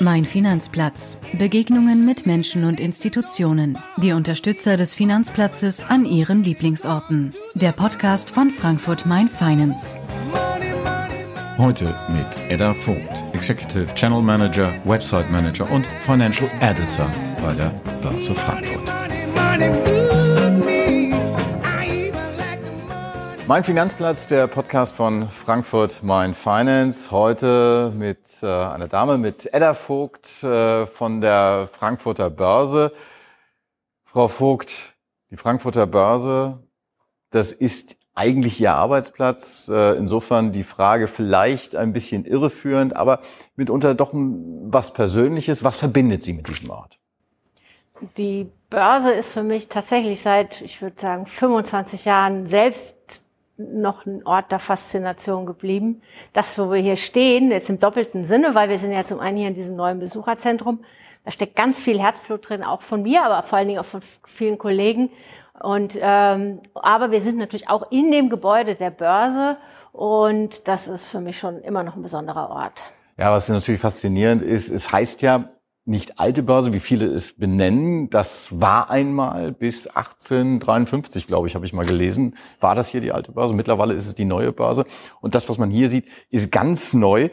Mein 0.00 0.24
Finanzplatz. 0.24 1.16
Begegnungen 1.38 2.06
mit 2.06 2.24
Menschen 2.24 2.62
und 2.64 2.78
Institutionen. 2.78 3.76
Die 3.96 4.12
Unterstützer 4.12 4.76
des 4.76 4.94
Finanzplatzes 4.94 5.82
an 5.82 6.04
ihren 6.04 6.44
Lieblingsorten. 6.44 7.34
Der 7.54 7.72
Podcast 7.72 8.30
von 8.30 8.50
Frankfurt 8.50 9.06
Main 9.06 9.28
Finance. 9.28 9.98
Heute 11.58 11.92
mit 12.10 12.26
Edda 12.48 12.74
Vogt, 12.74 13.08
Executive 13.32 13.92
Channel 13.96 14.22
Manager, 14.22 14.72
Website 14.84 15.28
Manager 15.32 15.68
und 15.68 15.84
Financial 16.02 16.48
Editor 16.60 17.10
bei 17.42 17.52
der 17.54 17.70
Börse 18.00 18.36
Frankfurt. 18.36 18.97
Mein 23.48 23.64
Finanzplatz, 23.64 24.26
der 24.26 24.46
Podcast 24.46 24.94
von 24.94 25.26
Frankfurt 25.26 26.02
Mein 26.02 26.34
Finance. 26.34 27.10
Heute 27.10 27.90
mit 27.96 28.42
äh, 28.42 28.46
einer 28.46 28.88
Dame, 28.88 29.16
mit 29.16 29.54
Edda 29.54 29.72
Vogt 29.72 30.44
äh, 30.44 30.84
von 30.84 31.22
der 31.22 31.66
Frankfurter 31.72 32.28
Börse. 32.28 32.92
Frau 34.04 34.28
Vogt, 34.28 34.98
die 35.30 35.38
Frankfurter 35.38 35.86
Börse, 35.86 36.62
das 37.30 37.52
ist 37.52 37.96
eigentlich 38.14 38.60
Ihr 38.60 38.74
Arbeitsplatz. 38.74 39.70
Äh, 39.72 39.96
insofern 39.96 40.52
die 40.52 40.62
Frage 40.62 41.06
vielleicht 41.06 41.74
ein 41.74 41.94
bisschen 41.94 42.26
irreführend, 42.26 42.96
aber 42.96 43.22
mitunter 43.56 43.94
doch 43.94 44.10
was 44.12 44.92
Persönliches. 44.92 45.64
Was 45.64 45.78
verbindet 45.78 46.22
Sie 46.22 46.34
mit 46.34 46.48
diesem 46.48 46.68
Ort? 46.68 46.98
Die 48.18 48.52
Börse 48.68 49.10
ist 49.10 49.32
für 49.32 49.42
mich 49.42 49.68
tatsächlich 49.68 50.20
seit, 50.20 50.60
ich 50.60 50.82
würde 50.82 51.00
sagen, 51.00 51.24
25 51.24 52.04
Jahren 52.04 52.44
selbst 52.44 53.24
noch 53.58 54.06
ein 54.06 54.24
Ort 54.24 54.52
der 54.52 54.60
Faszination 54.60 55.44
geblieben. 55.44 56.00
Das, 56.32 56.58
wo 56.58 56.70
wir 56.70 56.80
hier 56.80 56.96
stehen, 56.96 57.50
ist 57.50 57.68
im 57.68 57.80
doppelten 57.80 58.24
Sinne, 58.24 58.54
weil 58.54 58.68
wir 58.68 58.78
sind 58.78 58.92
ja 58.92 59.04
zum 59.04 59.20
einen 59.20 59.36
hier 59.36 59.48
in 59.48 59.54
diesem 59.54 59.76
neuen 59.76 59.98
Besucherzentrum. 59.98 60.84
Da 61.24 61.32
steckt 61.32 61.56
ganz 61.56 61.80
viel 61.80 62.00
Herzblut 62.00 62.48
drin, 62.48 62.62
auch 62.62 62.82
von 62.82 63.02
mir, 63.02 63.24
aber 63.24 63.46
vor 63.46 63.58
allen 63.58 63.68
Dingen 63.68 63.80
auch 63.80 63.84
von 63.84 64.00
vielen 64.24 64.58
Kollegen. 64.58 65.10
Und 65.60 65.98
ähm, 66.00 66.60
aber 66.74 67.10
wir 67.10 67.20
sind 67.20 67.36
natürlich 67.36 67.68
auch 67.68 67.90
in 67.90 68.12
dem 68.12 68.30
Gebäude 68.30 68.76
der 68.76 68.90
Börse 68.90 69.56
und 69.92 70.68
das 70.68 70.86
ist 70.86 71.06
für 71.06 71.20
mich 71.20 71.38
schon 71.38 71.60
immer 71.62 71.82
noch 71.82 71.96
ein 71.96 72.02
besonderer 72.02 72.50
Ort. 72.50 72.84
Ja, 73.16 73.32
was 73.32 73.48
natürlich 73.48 73.80
faszinierend 73.80 74.42
ist, 74.42 74.70
es 74.70 74.92
heißt 74.92 75.22
ja 75.22 75.48
nicht 75.88 76.20
alte 76.20 76.42
Börse, 76.42 76.72
wie 76.72 76.80
viele 76.80 77.06
es 77.06 77.32
benennen. 77.32 78.10
Das 78.10 78.60
war 78.60 78.90
einmal 78.90 79.52
bis 79.52 79.86
1853, 79.86 81.26
glaube 81.26 81.48
ich, 81.48 81.54
habe 81.54 81.66
ich 81.66 81.72
mal 81.72 81.86
gelesen, 81.86 82.36
war 82.60 82.74
das 82.74 82.88
hier 82.88 83.00
die 83.00 83.12
alte 83.12 83.32
Börse. 83.32 83.54
Mittlerweile 83.54 83.94
ist 83.94 84.06
es 84.06 84.14
die 84.14 84.24
neue 84.24 84.52
Börse. 84.52 84.84
Und 85.20 85.34
das, 85.34 85.48
was 85.48 85.58
man 85.58 85.70
hier 85.70 85.88
sieht, 85.88 86.06
ist 86.30 86.52
ganz 86.52 86.94
neu. 86.94 87.30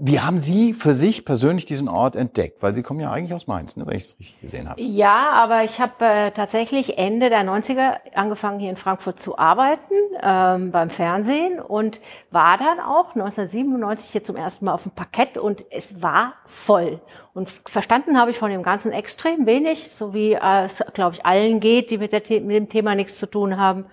Wie 0.00 0.20
haben 0.20 0.40
Sie 0.40 0.74
für 0.74 0.94
sich 0.94 1.24
persönlich 1.24 1.64
diesen 1.64 1.88
Ort 1.88 2.14
entdeckt? 2.14 2.62
Weil 2.62 2.72
Sie 2.72 2.84
kommen 2.84 3.00
ja 3.00 3.10
eigentlich 3.10 3.34
aus 3.34 3.48
Mainz, 3.48 3.76
ne, 3.76 3.84
wenn 3.84 3.96
ich 3.96 4.04
es 4.04 4.18
richtig 4.20 4.40
gesehen 4.40 4.68
habe. 4.68 4.80
Ja, 4.80 5.30
aber 5.30 5.64
ich 5.64 5.80
habe 5.80 6.04
äh, 6.04 6.30
tatsächlich 6.30 6.98
Ende 6.98 7.30
der 7.30 7.42
90er 7.42 7.96
angefangen, 8.14 8.60
hier 8.60 8.70
in 8.70 8.76
Frankfurt 8.76 9.18
zu 9.18 9.38
arbeiten, 9.38 9.94
ähm, 10.22 10.70
beim 10.70 10.90
Fernsehen 10.90 11.58
und 11.58 12.00
war 12.30 12.56
dann 12.58 12.78
auch 12.78 13.16
1997 13.16 14.10
hier 14.10 14.22
zum 14.22 14.36
ersten 14.36 14.66
Mal 14.66 14.74
auf 14.74 14.84
dem 14.84 14.92
Parkett 14.92 15.36
und 15.36 15.64
es 15.72 16.00
war 16.00 16.34
voll. 16.46 17.00
Und 17.34 17.50
verstanden 17.66 18.20
habe 18.20 18.30
ich 18.30 18.38
von 18.38 18.52
dem 18.52 18.62
Ganzen 18.62 18.92
extrem 18.92 19.46
wenig, 19.46 19.88
so 19.90 20.14
wie 20.14 20.34
äh, 20.34 20.66
es, 20.66 20.80
glaube 20.94 21.16
ich, 21.16 21.26
allen 21.26 21.58
geht, 21.58 21.90
die 21.90 21.98
mit, 21.98 22.12
mit 22.12 22.30
dem 22.30 22.68
Thema 22.68 22.94
nichts 22.94 23.18
zu 23.18 23.26
tun 23.26 23.56
haben. 23.56 23.86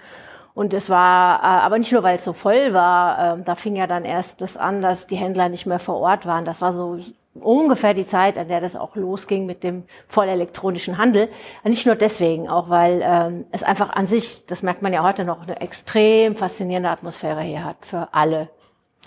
Und 0.55 0.73
es 0.73 0.89
war, 0.89 1.39
äh, 1.39 1.63
aber 1.63 1.77
nicht 1.77 1.91
nur, 1.91 2.01
weil 2.01 2.15
es 2.15 2.23
so 2.23 2.31
voll 2.33 2.73
war, 2.73 3.37
äh, 3.37 3.43
da 3.43 3.55
fing 3.55 3.75
ja 3.75 3.87
dann 3.87 4.05
erst 4.05 4.41
das 4.41 4.55
an, 4.55 4.81
dass 4.81 5.05
die 5.05 5.17
Händler 5.17 5.49
nicht 5.49 5.65
mehr 5.65 5.79
vor 5.79 5.97
Ort 5.99 6.25
waren. 6.25 6.45
Das 6.45 6.61
war 6.61 6.71
so 6.71 6.97
ungefähr 7.33 7.93
die 7.93 8.05
Zeit, 8.05 8.37
an 8.37 8.47
der 8.47 8.61
das 8.61 8.77
auch 8.77 8.95
losging 8.95 9.45
mit 9.45 9.63
dem 9.63 9.83
vollelektronischen 10.07 10.97
Handel. 10.97 11.27
Nicht 11.65 11.85
nur 11.85 11.95
deswegen, 11.95 12.47
auch 12.47 12.69
weil 12.69 13.01
ähm, 13.03 13.45
es 13.51 13.63
einfach 13.63 13.89
an 13.89 14.07
sich, 14.07 14.45
das 14.45 14.63
merkt 14.63 14.81
man 14.81 14.93
ja 14.93 15.03
heute 15.03 15.25
noch, 15.25 15.41
eine 15.41 15.59
extrem 15.59 16.37
faszinierende 16.37 16.89
Atmosphäre 16.89 17.41
hier 17.41 17.65
hat 17.65 17.77
für 17.81 18.07
alle, 18.13 18.49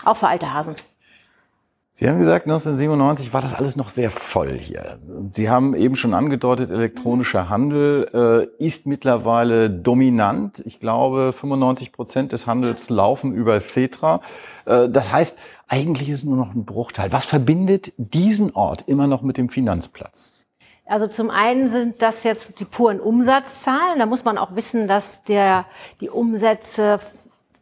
auch 0.05 0.17
für 0.17 0.27
alte 0.27 0.53
Hasen. 0.53 0.75
Sie 1.99 2.07
haben 2.07 2.17
gesagt, 2.17 2.45
1997 2.45 3.33
war 3.33 3.41
das 3.41 3.53
alles 3.53 3.75
noch 3.75 3.89
sehr 3.89 4.09
voll 4.09 4.57
hier. 4.57 4.99
Sie 5.31 5.49
haben 5.49 5.75
eben 5.75 5.97
schon 5.97 6.13
angedeutet, 6.13 6.71
elektronischer 6.71 7.49
Handel 7.49 8.49
äh, 8.57 8.65
ist 8.65 8.85
mittlerweile 8.85 9.69
dominant. 9.69 10.63
Ich 10.65 10.79
glaube, 10.79 11.33
95 11.33 11.91
Prozent 11.91 12.31
des 12.31 12.47
Handels 12.47 12.89
laufen 12.89 13.33
über 13.33 13.59
Cetra. 13.59 14.21
Äh, 14.63 14.87
das 14.87 15.11
heißt, 15.11 15.39
eigentlich 15.67 16.09
ist 16.09 16.23
nur 16.23 16.37
noch 16.37 16.55
ein 16.55 16.63
Bruchteil. 16.63 17.11
Was 17.11 17.25
verbindet 17.25 17.91
diesen 17.97 18.55
Ort 18.55 18.85
immer 18.87 19.07
noch 19.07 19.21
mit 19.21 19.35
dem 19.35 19.49
Finanzplatz? 19.49 20.31
Also 20.85 21.07
zum 21.07 21.29
einen 21.29 21.67
sind 21.67 22.01
das 22.01 22.23
jetzt 22.23 22.61
die 22.61 22.65
puren 22.65 23.01
Umsatzzahlen. 23.01 23.99
Da 23.99 24.05
muss 24.05 24.23
man 24.23 24.37
auch 24.37 24.55
wissen, 24.55 24.87
dass 24.87 25.21
der, 25.25 25.65
die 25.99 26.09
Umsätze 26.09 27.01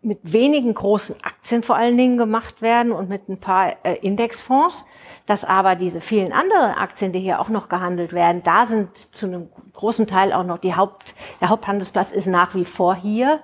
mit 0.03 0.19
wenigen 0.21 0.75
großen 0.75 1.15
Aktien 1.47 1.63
vor 1.63 1.77
allen 1.77 1.97
Dingen 1.97 2.17
gemacht 2.17 2.61
werden 2.61 2.91
und 2.91 3.07
mit 3.07 3.29
ein 3.29 3.39
paar 3.39 3.77
äh, 3.83 3.93
Indexfonds, 4.01 4.83
dass 5.27 5.45
aber 5.45 5.75
diese 5.75 6.01
vielen 6.01 6.33
anderen 6.33 6.71
Aktien, 6.71 7.13
die 7.13 7.19
hier 7.19 7.39
auch 7.39 7.47
noch 7.47 7.69
gehandelt 7.69 8.11
werden, 8.11 8.43
da 8.43 8.67
sind 8.67 9.15
zu 9.15 9.27
einem 9.27 9.47
großen 9.71 10.07
Teil 10.07 10.33
auch 10.33 10.43
noch 10.43 10.57
die 10.57 10.75
Haupt, 10.75 11.15
der 11.39 11.47
Haupthandelsplatz 11.47 12.11
ist 12.11 12.27
nach 12.27 12.53
wie 12.53 12.65
vor 12.65 12.95
hier. 12.95 13.39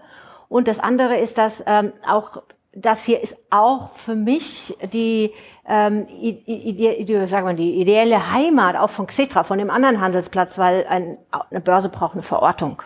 Und 0.49 0.67
das 0.67 0.81
andere 0.81 1.17
ist, 1.17 1.37
dass 1.37 1.63
ähm, 1.65 1.93
auch 2.05 2.41
das 2.73 3.05
hier 3.05 3.23
ist 3.23 3.37
auch 3.49 3.95
für 3.95 4.15
mich 4.15 4.75
die, 4.91 5.31
ähm, 5.65 6.05
ide, 6.09 6.95
ide, 6.95 7.27
sagen 7.29 7.47
wir, 7.47 7.53
die 7.53 7.79
ideelle 7.79 8.33
Heimat 8.33 8.75
auch 8.75 8.89
von 8.89 9.07
Xetra, 9.07 9.45
von 9.45 9.59
dem 9.59 9.69
anderen 9.69 10.01
Handelsplatz, 10.01 10.57
weil 10.57 10.85
ein, 10.89 11.17
eine 11.49 11.61
Börse 11.61 11.87
braucht 11.87 12.15
eine 12.15 12.23
Verortung 12.23 12.81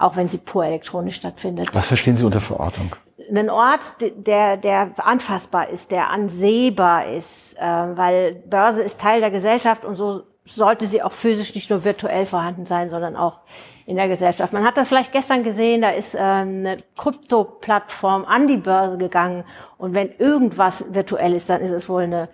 auch 0.00 0.16
wenn 0.16 0.28
sie 0.28 0.38
pur 0.38 0.64
elektronisch 0.64 1.16
stattfindet. 1.16 1.68
Was 1.74 1.88
verstehen 1.88 2.16
Sie 2.16 2.24
unter 2.24 2.40
Verortung? 2.40 2.96
Ein 3.30 3.50
Ort, 3.50 3.80
der, 4.00 4.56
der 4.56 4.92
anfassbar 4.98 5.68
ist, 5.68 5.90
der 5.90 6.10
ansehbar 6.10 7.06
ist, 7.06 7.56
äh, 7.58 7.60
weil 7.62 8.34
Börse 8.46 8.82
ist 8.82 9.00
Teil 9.00 9.20
der 9.20 9.30
Gesellschaft 9.30 9.84
und 9.84 9.96
so 9.96 10.22
sollte 10.44 10.86
sie 10.86 11.02
auch 11.02 11.12
physisch 11.12 11.54
nicht 11.54 11.70
nur 11.70 11.84
virtuell 11.84 12.26
vorhanden 12.26 12.66
sein, 12.66 12.90
sondern 12.90 13.14
auch 13.14 13.40
in 13.86 13.96
der 13.96 14.08
Gesellschaft. 14.08 14.52
Man 14.52 14.64
hat 14.64 14.76
das 14.76 14.88
vielleicht 14.88 15.12
gestern 15.12 15.44
gesehen, 15.44 15.82
da 15.82 15.90
ist 15.90 16.14
äh, 16.14 16.18
eine 16.18 16.78
Krypto-Plattform 16.96 18.24
an 18.24 18.48
die 18.48 18.56
Börse 18.56 18.98
gegangen 18.98 19.44
und 19.78 19.94
wenn 19.94 20.10
irgendwas 20.18 20.84
virtuell 20.92 21.34
ist, 21.34 21.50
dann 21.50 21.60
ist 21.60 21.70
es 21.72 21.88
wohl 21.88 22.02
eine 22.02 22.28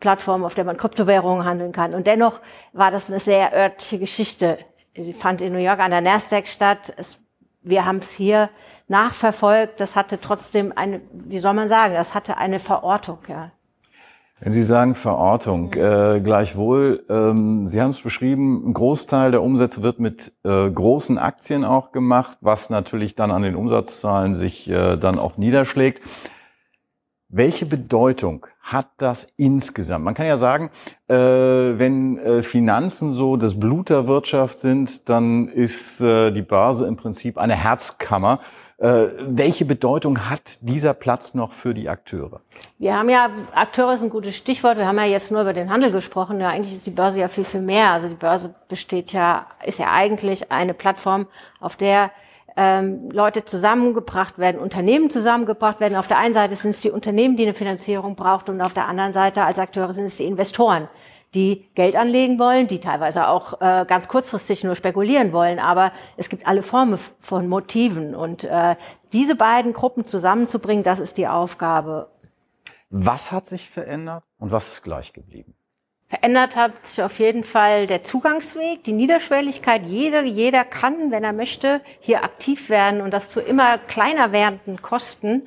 Plattform, 0.00 0.44
auf 0.44 0.54
der 0.54 0.64
man 0.64 0.76
Kryptowährungen 0.76 1.44
handeln 1.44 1.72
kann. 1.72 1.94
Und 1.94 2.06
dennoch 2.06 2.40
war 2.72 2.90
das 2.90 3.08
eine 3.08 3.20
sehr 3.20 3.54
örtliche 3.54 3.98
Geschichte 3.98 4.58
die 4.96 5.12
fand 5.12 5.40
in 5.40 5.52
New 5.52 5.58
York 5.58 5.80
an 5.80 5.90
der 5.90 6.00
Nasdaq 6.00 6.46
statt. 6.46 6.92
Es, 6.96 7.18
wir 7.62 7.84
haben 7.84 7.98
es 7.98 8.10
hier 8.10 8.50
nachverfolgt. 8.88 9.80
Das 9.80 9.96
hatte 9.96 10.20
trotzdem 10.20 10.72
eine, 10.74 11.00
wie 11.12 11.40
soll 11.40 11.54
man 11.54 11.68
sagen, 11.68 11.94
das 11.94 12.14
hatte 12.14 12.36
eine 12.36 12.58
Verortung, 12.58 13.18
ja. 13.28 13.52
Wenn 14.42 14.52
Sie 14.52 14.62
sagen 14.62 14.94
Verortung, 14.94 15.74
äh, 15.74 16.18
gleichwohl, 16.24 17.04
ähm, 17.10 17.66
Sie 17.66 17.78
haben 17.78 17.90
es 17.90 18.00
beschrieben, 18.00 18.70
ein 18.70 18.72
Großteil 18.72 19.32
der 19.32 19.42
Umsätze 19.42 19.82
wird 19.82 20.00
mit 20.00 20.32
äh, 20.44 20.70
großen 20.70 21.18
Aktien 21.18 21.62
auch 21.62 21.92
gemacht, 21.92 22.38
was 22.40 22.70
natürlich 22.70 23.14
dann 23.14 23.32
an 23.32 23.42
den 23.42 23.54
Umsatzzahlen 23.54 24.32
sich 24.32 24.66
äh, 24.70 24.96
dann 24.96 25.18
auch 25.18 25.36
niederschlägt. 25.36 26.00
Welche 27.32 27.64
Bedeutung 27.64 28.44
hat 28.60 28.88
das 28.96 29.28
insgesamt? 29.36 30.04
Man 30.04 30.14
kann 30.14 30.26
ja 30.26 30.36
sagen, 30.36 30.68
äh, 31.06 31.14
wenn 31.14 32.18
äh, 32.18 32.42
Finanzen 32.42 33.12
so 33.12 33.36
das 33.36 33.58
Blut 33.58 33.90
der 33.90 34.08
Wirtschaft 34.08 34.58
sind, 34.58 35.08
dann 35.08 35.46
ist 35.46 36.00
äh, 36.00 36.32
die 36.32 36.42
Börse 36.42 36.86
im 36.88 36.96
Prinzip 36.96 37.38
eine 37.38 37.54
Herzkammer. 37.54 38.40
Äh, 38.78 39.06
welche 39.20 39.64
Bedeutung 39.64 40.28
hat 40.28 40.58
dieser 40.62 40.92
Platz 40.92 41.34
noch 41.34 41.52
für 41.52 41.72
die 41.72 41.88
Akteure? 41.88 42.40
Wir 42.78 42.96
haben 42.96 43.08
ja, 43.08 43.30
Akteure 43.54 43.94
ist 43.94 44.02
ein 44.02 44.10
gutes 44.10 44.36
Stichwort. 44.36 44.76
Wir 44.76 44.88
haben 44.88 44.98
ja 44.98 45.04
jetzt 45.04 45.30
nur 45.30 45.42
über 45.42 45.52
den 45.52 45.70
Handel 45.70 45.92
gesprochen. 45.92 46.40
Ja, 46.40 46.48
eigentlich 46.48 46.74
ist 46.74 46.86
die 46.86 46.90
Börse 46.90 47.20
ja 47.20 47.28
viel, 47.28 47.44
viel 47.44 47.62
mehr. 47.62 47.90
Also 47.90 48.08
die 48.08 48.16
Börse 48.16 48.52
besteht 48.66 49.12
ja, 49.12 49.46
ist 49.64 49.78
ja 49.78 49.92
eigentlich 49.92 50.50
eine 50.50 50.74
Plattform, 50.74 51.28
auf 51.60 51.76
der 51.76 52.10
ähm, 52.60 53.08
Leute 53.10 53.46
zusammengebracht 53.46 54.38
werden, 54.38 54.60
Unternehmen 54.60 55.08
zusammengebracht 55.08 55.80
werden. 55.80 55.96
Auf 55.96 56.08
der 56.08 56.18
einen 56.18 56.34
Seite 56.34 56.56
sind 56.56 56.70
es 56.70 56.80
die 56.82 56.90
Unternehmen, 56.90 57.38
die 57.38 57.44
eine 57.44 57.54
Finanzierung 57.54 58.16
braucht 58.16 58.50
und 58.50 58.60
auf 58.60 58.74
der 58.74 58.86
anderen 58.86 59.14
Seite 59.14 59.44
als 59.44 59.58
Akteure 59.58 59.94
sind 59.94 60.04
es 60.04 60.18
die 60.18 60.26
Investoren, 60.26 60.90
die 61.32 61.70
Geld 61.74 61.96
anlegen 61.96 62.38
wollen, 62.38 62.68
die 62.68 62.78
teilweise 62.78 63.28
auch 63.28 63.62
äh, 63.62 63.86
ganz 63.86 64.08
kurzfristig 64.08 64.62
nur 64.62 64.74
spekulieren 64.74 65.32
wollen. 65.32 65.58
Aber 65.58 65.90
es 66.18 66.28
gibt 66.28 66.46
alle 66.46 66.62
Formen 66.62 66.98
von 67.18 67.48
Motiven. 67.48 68.14
Und 68.14 68.44
äh, 68.44 68.76
diese 69.14 69.36
beiden 69.36 69.72
Gruppen 69.72 70.04
zusammenzubringen, 70.04 70.84
das 70.84 70.98
ist 70.98 71.16
die 71.16 71.28
Aufgabe. 71.28 72.10
Was 72.90 73.32
hat 73.32 73.46
sich 73.46 73.70
verändert 73.70 74.22
und 74.38 74.52
was 74.52 74.74
ist 74.74 74.82
gleich 74.82 75.14
geblieben? 75.14 75.54
Verändert 76.10 76.56
hat 76.56 76.72
sich 76.88 77.02
auf 77.04 77.20
jeden 77.20 77.44
Fall 77.44 77.86
der 77.86 78.02
Zugangsweg, 78.02 78.82
die 78.82 78.92
Niederschwelligkeit. 78.92 79.86
Jeder, 79.86 80.24
jeder 80.24 80.64
kann, 80.64 81.12
wenn 81.12 81.22
er 81.22 81.32
möchte, 81.32 81.80
hier 82.00 82.24
aktiv 82.24 82.68
werden 82.68 83.00
und 83.00 83.12
das 83.12 83.30
zu 83.30 83.40
immer 83.40 83.78
kleiner 83.78 84.32
werdenden 84.32 84.82
Kosten. 84.82 85.46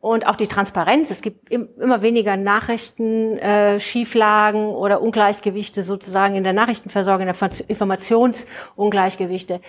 Und 0.00 0.26
auch 0.26 0.36
die 0.36 0.48
Transparenz. 0.48 1.10
Es 1.12 1.20
gibt 1.20 1.50
immer 1.50 2.02
weniger 2.02 2.36
Nachrichten, 2.36 3.38
äh, 3.38 3.78
Schieflagen 3.78 4.66
oder 4.66 5.00
Ungleichgewichte 5.00 5.84
sozusagen 5.84 6.34
in 6.34 6.42
der 6.42 6.54
Nachrichtenversorgung, 6.54 7.28
in 7.28 7.32
der 7.32 7.50
Informationsungleichgewichte. 7.68 9.60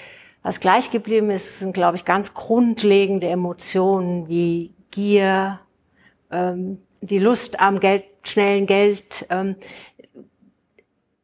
Was 0.41 0.59
gleich 0.59 0.89
geblieben 0.89 1.29
ist, 1.31 1.59
sind, 1.59 1.73
glaube 1.73 1.97
ich, 1.97 2.05
ganz 2.05 2.33
grundlegende 2.33 3.27
Emotionen 3.27 4.27
wie 4.27 4.71
Gier, 4.89 5.59
ähm, 6.31 6.79
die 7.01 7.19
Lust 7.19 7.59
am 7.59 7.79
Geld, 7.79 8.05
schnellen 8.23 8.65
Geld, 8.65 9.25
ähm, 9.29 9.55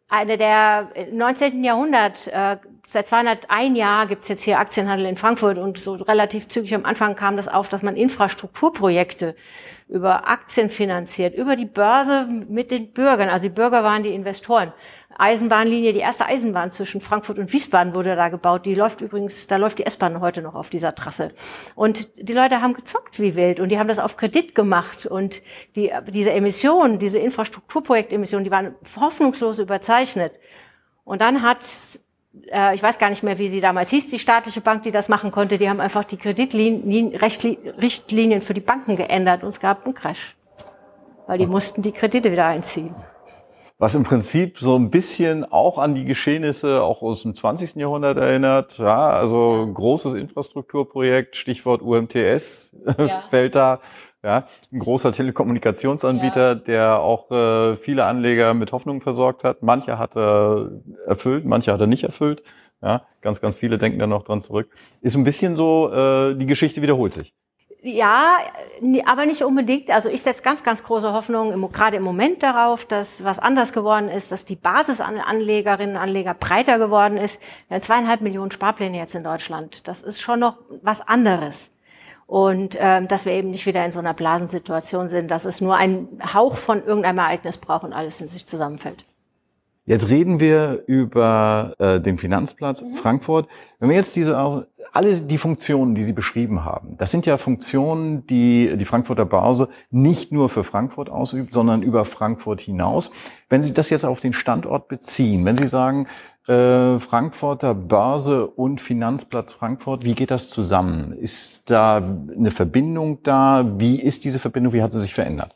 eine 0.10 0.38
der 0.40 0.90
19. 1.12 1.64
Jahrhundert, 1.64 2.28
äh, 2.28 2.58
seit 2.88 3.08
201 3.08 3.78
Jahr 3.78 4.08
gibt's 4.08 4.28
jetzt 4.28 4.42
hier 4.42 4.58
Aktienhandel 4.58 5.06
in 5.06 5.18
Frankfurt 5.18 5.60
und 5.60 5.78
so 5.78 5.94
relativ 5.94 6.48
zügig 6.48 6.74
am 6.74 6.86
Anfang 6.86 7.16
kam 7.16 7.38
das 7.38 7.48
auf, 7.48 7.70
dass 7.70 7.84
man 7.84 7.96
Infrastrukturprojekte 7.96 9.36
über 9.88 10.28
Aktien 10.28 10.72
finanziert, 10.72 11.36
über 11.36 11.56
die 11.56 11.66
Börse 11.66 12.28
mit 12.48 12.72
den 12.72 12.92
Bürgern. 12.92 13.30
Also 13.30 13.44
die 13.44 13.54
Bürger 13.54 13.84
waren 13.84 14.02
die 14.02 14.14
Investoren. 14.14 14.74
Eisenbahnlinie, 15.20 15.92
die 15.92 16.00
erste 16.00 16.26
Eisenbahn 16.26 16.72
zwischen 16.72 17.02
Frankfurt 17.02 17.38
und 17.38 17.52
Wiesbaden 17.52 17.94
wurde 17.94 18.16
da 18.16 18.30
gebaut. 18.30 18.66
Die 18.66 18.74
läuft 18.74 19.02
übrigens, 19.02 19.48
da 19.48 19.58
läuft 19.58 19.80
die 19.80 19.86
S-Bahn 19.86 20.22
heute 20.22 20.42
noch 20.42 20.56
auf 20.56 20.70
dieser 20.70 20.96
Trasse. 20.96 21.28
Und 21.76 22.08
die 22.18 22.34
Leute 22.34 22.62
haben 22.62 22.74
gezockt 22.74 23.20
wie 23.20 23.36
wild 23.36 23.60
und 23.60 23.70
die 23.70 23.78
haben 23.78 23.90
das 23.90 24.00
auf 24.00 24.16
Kredit 24.16 24.56
gemacht. 24.56 25.06
Und 25.06 25.42
die, 25.76 25.92
diese 26.08 26.32
Emissionen, 26.32 27.00
diese 27.00 27.18
Infrastrukturprojektemissionen, 27.18 28.46
die 28.46 28.52
waren 28.52 28.76
hoffnungslos 28.96 29.60
überzeichnet. 29.60 30.32
Und 31.04 31.22
dann 31.22 31.42
hat 31.42 31.68
äh, 32.52 32.76
ich 32.76 32.82
weiß 32.82 32.98
gar 32.98 33.10
nicht 33.10 33.24
mehr, 33.24 33.38
wie 33.38 33.50
sie 33.50 33.60
damals 33.60 33.90
hieß, 33.90 34.08
die 34.08 34.20
staatliche 34.20 34.62
Bank, 34.62 34.84
die 34.84 34.92
das 34.92 35.10
machen 35.10 35.32
konnte, 35.32 35.58
die 35.58 35.70
haben 35.70 35.82
einfach 35.82 36.06
die 36.06 36.18
Kreditrichtlinien 36.18 38.42
für 38.42 38.54
die 38.54 38.62
Banken 38.62 38.96
geändert 38.96 39.44
und 39.44 39.50
es 39.50 39.60
gab 39.60 39.84
einen 39.84 39.96
Crash. 39.96 40.38
Weil 41.28 41.40
die 41.40 41.48
mussten 41.48 41.82
die 41.82 41.92
Kredite 41.92 42.32
wieder 42.32 42.46
einziehen 42.46 42.96
was 43.80 43.96
im 43.96 44.04
Prinzip 44.04 44.60
so 44.60 44.76
ein 44.76 44.92
bisschen 44.92 45.46
auch 45.46 45.78
an 45.78 45.96
die 45.96 46.04
Geschehnisse 46.04 46.84
auch 46.84 47.02
aus 47.02 47.24
dem 47.24 47.34
20. 47.34 47.76
Jahrhundert 47.76 48.18
erinnert. 48.18 48.78
Ja, 48.78 49.10
also 49.10 49.68
großes 49.74 50.16
Infrastrukturprojekt, 50.16 51.38
Stichwort 51.38 51.82
UMTS 51.82 52.76
ja. 52.98 53.24
fällt 53.30 53.56
da. 53.56 53.80
Ja, 54.22 54.48
ein 54.74 54.80
großer 54.80 55.14
Telekommunikationsanbieter, 55.14 56.50
ja. 56.50 56.56
der 56.56 57.00
auch 57.00 57.32
äh, 57.32 57.78
viele 57.78 58.04
Anleger 58.04 58.54
mit 58.54 58.74
Hoffnung 58.74 59.00
versorgt 59.00 59.46
hat. 59.46 59.64
Manche 59.64 59.98
hat 59.98 60.18
er 60.18 60.72
erfüllt, 61.08 61.46
manche 61.46 61.72
hat 61.72 61.80
er 61.80 61.88
nicht 61.88 62.04
erfüllt. 62.04 62.44
Ja, 62.82 63.06
ganz, 63.22 63.40
ganz 63.40 63.56
viele 63.56 63.78
denken 63.78 63.98
da 63.98 64.08
noch 64.08 64.24
dran 64.24 64.42
zurück. 64.42 64.76
Ist 65.00 65.16
ein 65.16 65.24
bisschen 65.24 65.56
so, 65.56 65.90
äh, 65.94 66.36
die 66.36 66.48
Geschichte 66.48 66.82
wiederholt 66.82 67.14
sich. 67.14 67.34
Ja, 67.82 68.40
aber 69.06 69.26
nicht 69.26 69.42
unbedingt. 69.42 69.90
Also 69.90 70.10
ich 70.10 70.22
setze 70.22 70.44
ganz, 70.44 70.64
ganz 70.64 70.84
große 70.84 71.14
Hoffnung 71.14 71.72
gerade 71.72 71.96
im 71.96 72.04
Moment 72.04 72.44
darauf, 72.44 72.84
dass 72.84 73.24
was 73.24 73.40
anders 73.40 73.72
geworden 73.72 74.10
ist, 74.10 74.34
dass 74.34 74.44
die 74.44 74.58
Basis 74.58 75.00
an 75.00 75.18
Anlegerinnen 75.18 75.96
und 75.96 76.02
Anleger 76.02 76.34
breiter 76.34 76.78
geworden 76.78 77.18
ist. 77.18 77.42
Wir 77.70 77.76
haben 77.76 77.82
zweieinhalb 77.82 78.20
Millionen 78.20 78.52
Sparpläne 78.52 78.98
jetzt 78.98 79.16
in 79.16 79.24
Deutschland. 79.24 79.88
Das 79.88 80.02
ist 80.02 80.20
schon 80.20 80.42
noch 80.42 80.58
was 80.82 81.08
anderes. 81.08 81.74
Und 82.28 82.78
ähm, 82.80 83.08
dass 83.08 83.26
wir 83.26 83.34
eben 83.34 83.50
nicht 83.50 83.66
wieder 83.66 83.84
in 83.86 83.92
so 83.92 84.00
einer 84.00 84.14
Blasensituation 84.14 85.10
sind, 85.10 85.32
dass 85.32 85.46
es 85.46 85.62
nur 85.62 85.78
einen 85.78 86.20
Hauch 86.34 86.58
von 86.58 86.86
irgendeinem 86.86 87.20
Ereignis 87.20 87.58
braucht 87.58 87.86
und 87.86 87.94
alles 87.94 88.20
in 88.20 88.28
sich 88.28 88.46
zusammenfällt. 88.46 89.06
Jetzt 89.90 90.08
reden 90.10 90.40
wir 90.40 90.84
über 90.86 91.74
äh, 91.80 92.00
den 92.00 92.20
Finanzplatz 92.20 92.84
mhm. 92.84 92.94
Frankfurt. 92.94 93.48
Wenn 93.80 93.90
wir 93.90 93.96
jetzt 93.96 94.16
diese 94.16 94.38
alle 94.92 95.16
die 95.22 95.40
Funktionen, 95.40 95.96
die 95.96 96.04
Sie 96.04 96.14
beschrieben 96.14 96.64
haben, 96.64 96.96
das 97.00 97.10
sind 97.10 97.26
ja 97.26 97.38
Funktionen, 97.38 98.28
die 98.28 98.78
die 98.78 98.86
Frankfurter 98.86 99.26
Börse 99.26 99.68
nicht 99.90 100.32
nur 100.32 100.50
für 100.50 100.64
Frankfurt 100.64 101.10
ausübt, 101.10 101.56
sondern 101.56 101.82
über 101.82 102.06
Frankfurt 102.06 102.62
hinaus. 102.62 103.10
Wenn 103.50 103.64
Sie 103.64 103.74
das 103.74 103.90
jetzt 103.90 104.06
auf 104.06 104.20
den 104.20 104.34
Standort 104.34 104.90
beziehen, 104.90 105.44
wenn 105.44 105.58
Sie 105.58 105.66
sagen 105.66 106.06
äh, 106.46 107.00
Frankfurter 107.00 107.74
Börse 107.74 108.46
und 108.46 108.82
Finanzplatz 108.82 109.52
Frankfurt, 109.52 110.06
wie 110.06 110.14
geht 110.14 110.30
das 110.30 110.50
zusammen? 110.50 111.14
Ist 111.14 111.72
da 111.72 111.96
eine 111.98 112.52
Verbindung 112.52 113.24
da? 113.24 113.66
Wie 113.80 114.00
ist 114.00 114.24
diese 114.24 114.38
Verbindung? 114.38 114.72
Wie 114.74 114.84
hat 114.84 114.92
sie 114.92 115.00
sich 115.00 115.16
verändert? 115.16 115.56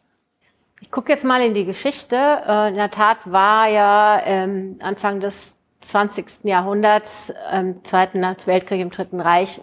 Ich 0.83 0.91
gucke 0.91 1.13
jetzt 1.13 1.23
mal 1.23 1.41
in 1.41 1.53
die 1.53 1.63
Geschichte. 1.63 2.17
Äh, 2.17 2.67
in 2.67 2.75
der 2.75 2.91
Tat 2.91 3.19
war 3.23 3.69
ja 3.69 4.21
ähm, 4.25 4.75
Anfang 4.81 5.21
des 5.21 5.57
20. 5.79 6.43
Jahrhunderts, 6.43 7.33
im 7.53 7.83
Zweiten 7.85 8.21
Weltkrieg, 8.21 8.81
im 8.81 8.89
Dritten 8.89 9.21
Reich, 9.21 9.61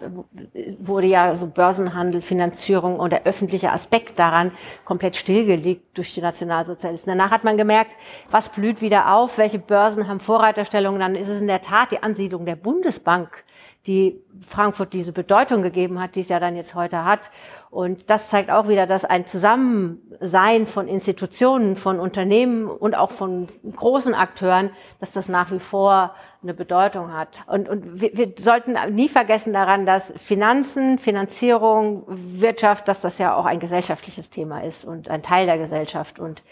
wurde 0.79 1.05
ja 1.07 1.37
so 1.37 1.45
Börsenhandel, 1.45 2.23
Finanzierung 2.23 2.99
und 2.99 3.11
der 3.11 3.25
öffentliche 3.25 3.71
Aspekt 3.71 4.17
daran 4.17 4.51
komplett 4.83 5.15
stillgelegt 5.15 5.95
durch 5.95 6.13
die 6.13 6.21
Nationalsozialisten. 6.21 7.15
Danach 7.15 7.31
hat 7.31 7.43
man 7.43 7.55
gemerkt, 7.55 7.91
was 8.31 8.49
blüht 8.49 8.81
wieder 8.81 9.13
auf, 9.13 9.37
welche 9.37 9.59
Börsen 9.59 10.07
haben 10.07 10.21
Vorreiterstellungen. 10.21 10.99
Dann 10.99 11.15
ist 11.15 11.27
es 11.27 11.39
in 11.39 11.47
der 11.47 11.61
Tat 11.61 11.91
die 11.91 12.01
Ansiedlung 12.01 12.45
der 12.47 12.55
Bundesbank 12.55 13.43
die 13.87 14.21
Frankfurt 14.47 14.93
diese 14.93 15.11
Bedeutung 15.11 15.63
gegeben 15.63 15.99
hat, 15.99 16.15
die 16.15 16.21
es 16.21 16.29
ja 16.29 16.39
dann 16.39 16.55
jetzt 16.55 16.75
heute 16.75 17.03
hat. 17.03 17.31
Und 17.71 18.09
das 18.11 18.29
zeigt 18.29 18.51
auch 18.51 18.67
wieder, 18.67 18.85
dass 18.85 19.05
ein 19.05 19.25
Zusammensein 19.25 20.67
von 20.67 20.87
Institutionen, 20.87 21.75
von 21.75 21.99
Unternehmen 21.99 22.67
und 22.67 22.95
auch 22.95 23.09
von 23.09 23.47
großen 23.75 24.13
Akteuren, 24.13 24.69
dass 24.99 25.13
das 25.13 25.29
nach 25.29 25.51
wie 25.51 25.59
vor 25.59 26.13
eine 26.43 26.53
Bedeutung 26.53 27.13
hat. 27.13 27.41
Und, 27.47 27.69
und 27.69 28.01
wir, 28.01 28.15
wir 28.15 28.33
sollten 28.37 28.75
nie 28.93 29.09
vergessen 29.09 29.53
daran, 29.53 29.87
dass 29.87 30.13
Finanzen, 30.17 30.99
Finanzierung, 30.99 32.03
Wirtschaft, 32.07 32.87
dass 32.87 33.01
das 33.01 33.17
ja 33.17 33.35
auch 33.35 33.45
ein 33.45 33.59
gesellschaftliches 33.59 34.29
Thema 34.29 34.63
ist 34.63 34.85
und 34.85 35.09
ein 35.09 35.23
Teil 35.23 35.47
der 35.47 35.57
Gesellschaft 35.57 36.19
und 36.19 36.43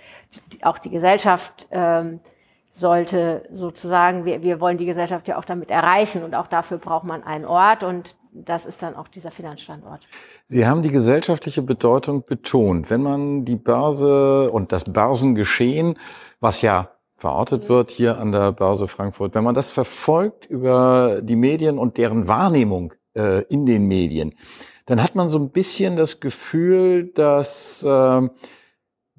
auch 0.64 0.80
die 0.80 0.90
Gesellschaft 0.90 1.68
ähm, 1.72 2.22
sollte 2.80 3.44
sozusagen, 3.52 4.26
wir, 4.26 4.42
wir 4.42 4.60
wollen 4.60 4.78
die 4.78 4.86
Gesellschaft 4.86 5.28
ja 5.28 5.38
auch 5.38 5.46
damit 5.46 5.70
erreichen 5.70 6.24
und 6.24 6.34
auch 6.34 6.48
dafür 6.48 6.78
braucht 6.78 7.06
man 7.06 7.24
einen 7.24 7.46
Ort 7.46 7.84
und 7.84 8.16
das 8.32 8.66
ist 8.66 8.82
dann 8.82 8.96
auch 8.96 9.08
dieser 9.08 9.32
Finanzstandort. 9.32 10.08
Sie 10.48 10.66
haben 10.66 10.82
die 10.82 10.90
gesellschaftliche 10.90 11.62
Bedeutung 11.62 12.26
betont. 12.26 12.90
Wenn 12.90 13.02
man 13.02 13.46
die 13.46 13.56
Börse 13.56 14.50
und 14.52 14.72
das 14.72 14.86
Börsengeschehen, 14.86 15.98
was 16.40 16.62
ja 16.62 16.92
verortet 17.16 17.64
mhm. 17.64 17.70
wird 17.70 17.92
hier 17.92 18.18
an 18.18 18.32
der 18.32 18.52
Börse 18.52 18.88
Frankfurt, 18.88 19.36
wenn 19.36 19.44
man 19.44 19.56
das 19.56 19.72
verfolgt 19.72 20.46
über 20.46 21.22
die 21.22 21.36
Medien 21.36 21.78
und 21.78 21.98
deren 21.98 22.28
Wahrnehmung 22.28 22.94
äh, 23.14 23.44
in 23.44 23.66
den 23.66 23.88
Medien, 23.88 24.36
dann 24.86 25.04
hat 25.04 25.16
man 25.16 25.30
so 25.30 25.38
ein 25.38 25.52
bisschen 25.52 25.98
das 25.98 26.20
Gefühl, 26.20 27.12
dass 27.14 27.84
äh, 27.84 28.28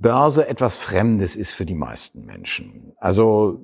Börse 0.01 0.49
etwas 0.49 0.79
Fremdes 0.79 1.37
ist 1.37 1.53
für 1.53 1.67
die 1.67 1.75
meisten 1.75 2.25
Menschen. 2.25 2.95
Also 2.99 3.61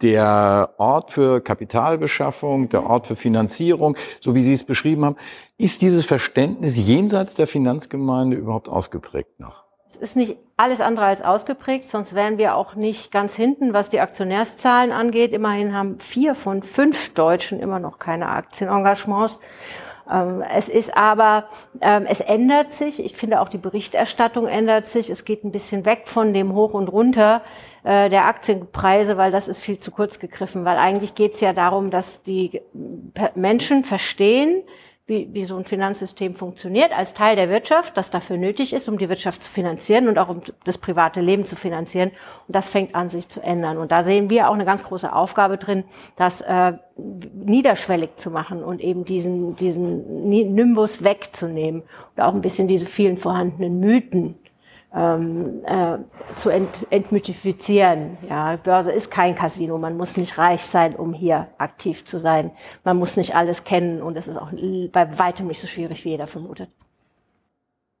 der 0.00 0.74
Ort 0.78 1.10
für 1.10 1.42
Kapitalbeschaffung, 1.42 2.70
der 2.70 2.84
Ort 2.84 3.06
für 3.06 3.16
Finanzierung, 3.16 3.96
so 4.20 4.34
wie 4.34 4.42
Sie 4.42 4.54
es 4.54 4.64
beschrieben 4.64 5.04
haben, 5.04 5.16
ist 5.58 5.82
dieses 5.82 6.06
Verständnis 6.06 6.78
jenseits 6.78 7.34
der 7.34 7.46
Finanzgemeinde 7.46 8.36
überhaupt 8.36 8.68
ausgeprägt 8.68 9.38
noch? 9.38 9.64
Es 9.88 9.96
ist 9.96 10.16
nicht 10.16 10.38
alles 10.56 10.80
andere 10.80 11.04
als 11.04 11.22
ausgeprägt, 11.22 11.84
sonst 11.84 12.14
wären 12.14 12.38
wir 12.38 12.56
auch 12.56 12.74
nicht 12.74 13.12
ganz 13.12 13.36
hinten, 13.36 13.74
was 13.74 13.90
die 13.90 14.00
Aktionärszahlen 14.00 14.90
angeht. 14.90 15.32
Immerhin 15.32 15.74
haben 15.74 16.00
vier 16.00 16.34
von 16.34 16.62
fünf 16.62 17.14
Deutschen 17.14 17.60
immer 17.60 17.78
noch 17.78 17.98
keine 17.98 18.28
Aktienengagements. 18.30 19.38
Ähm, 20.10 20.42
es 20.42 20.68
ist 20.68 20.96
aber, 20.96 21.48
ähm, 21.80 22.06
es 22.08 22.20
ändert 22.20 22.72
sich. 22.72 23.02
Ich 23.04 23.16
finde 23.16 23.40
auch 23.40 23.48
die 23.48 23.58
Berichterstattung 23.58 24.46
ändert 24.46 24.86
sich. 24.86 25.10
Es 25.10 25.24
geht 25.24 25.44
ein 25.44 25.52
bisschen 25.52 25.84
weg 25.84 26.02
von 26.06 26.34
dem 26.34 26.54
Hoch 26.54 26.74
und 26.74 26.88
Runter 26.88 27.42
äh, 27.84 28.10
der 28.10 28.26
Aktienpreise, 28.26 29.16
weil 29.16 29.32
das 29.32 29.48
ist 29.48 29.60
viel 29.60 29.78
zu 29.78 29.90
kurz 29.90 30.18
gegriffen. 30.18 30.64
Weil 30.64 30.76
eigentlich 30.76 31.14
geht 31.14 31.34
es 31.34 31.40
ja 31.40 31.52
darum, 31.52 31.90
dass 31.90 32.22
die 32.22 32.60
Menschen 33.34 33.84
verstehen, 33.84 34.62
wie, 35.06 35.28
wie 35.32 35.44
so 35.44 35.56
ein 35.56 35.66
Finanzsystem 35.66 36.34
funktioniert, 36.34 36.96
als 36.96 37.12
Teil 37.12 37.36
der 37.36 37.50
Wirtschaft, 37.50 37.96
das 37.98 38.10
dafür 38.10 38.38
nötig 38.38 38.72
ist, 38.72 38.88
um 38.88 38.96
die 38.96 39.10
Wirtschaft 39.10 39.42
zu 39.42 39.50
finanzieren 39.50 40.08
und 40.08 40.18
auch 40.18 40.30
um 40.30 40.40
das 40.64 40.78
private 40.78 41.20
Leben 41.20 41.44
zu 41.44 41.56
finanzieren. 41.56 42.10
Und 42.46 42.56
das 42.56 42.68
fängt 42.68 42.94
an, 42.94 43.10
sich 43.10 43.28
zu 43.28 43.42
ändern. 43.42 43.76
Und 43.76 43.92
da 43.92 44.02
sehen 44.02 44.30
wir 44.30 44.48
auch 44.48 44.54
eine 44.54 44.64
ganz 44.64 44.82
große 44.82 45.12
Aufgabe 45.12 45.58
drin, 45.58 45.84
das 46.16 46.40
äh, 46.40 46.72
niederschwellig 46.96 48.16
zu 48.16 48.30
machen 48.30 48.64
und 48.64 48.80
eben 48.80 49.04
diesen, 49.04 49.56
diesen 49.56 50.28
Nimbus 50.30 51.04
wegzunehmen 51.04 51.82
und 52.16 52.22
auch 52.22 52.32
ein 52.32 52.40
bisschen 52.40 52.66
diese 52.66 52.86
vielen 52.86 53.18
vorhandenen 53.18 53.80
Mythen 53.80 54.38
ähm, 54.94 55.62
äh, 55.64 55.98
zu 56.34 56.50
ent, 56.50 56.86
entmythifizieren. 56.90 58.16
Ja, 58.28 58.56
Börse 58.56 58.92
ist 58.92 59.10
kein 59.10 59.34
Casino. 59.34 59.78
Man 59.78 59.96
muss 59.96 60.16
nicht 60.16 60.38
reich 60.38 60.64
sein, 60.66 60.94
um 60.94 61.12
hier 61.12 61.48
aktiv 61.58 62.04
zu 62.04 62.18
sein. 62.18 62.52
Man 62.84 62.98
muss 62.98 63.16
nicht 63.16 63.34
alles 63.34 63.64
kennen 63.64 64.02
und 64.02 64.16
es 64.16 64.28
ist 64.28 64.36
auch 64.36 64.50
bei 64.50 65.18
weitem 65.18 65.48
nicht 65.48 65.60
so 65.60 65.66
schwierig, 65.66 66.04
wie 66.04 66.10
jeder 66.10 66.26
vermutet. 66.26 66.68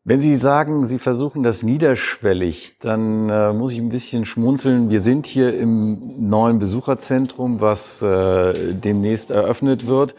Wenn 0.06 0.20
Sie 0.20 0.34
sagen, 0.34 0.84
Sie 0.84 0.98
versuchen 0.98 1.42
das 1.42 1.62
niederschwellig, 1.62 2.78
dann 2.78 3.30
äh, 3.30 3.54
muss 3.54 3.72
ich 3.72 3.80
ein 3.80 3.88
bisschen 3.88 4.26
schmunzeln. 4.26 4.90
Wir 4.90 5.00
sind 5.00 5.24
hier 5.24 5.58
im 5.58 6.28
neuen 6.28 6.58
Besucherzentrum, 6.58 7.62
was 7.62 8.02
äh, 8.02 8.74
demnächst 8.74 9.30
eröffnet 9.30 9.86
wird. 9.86 10.14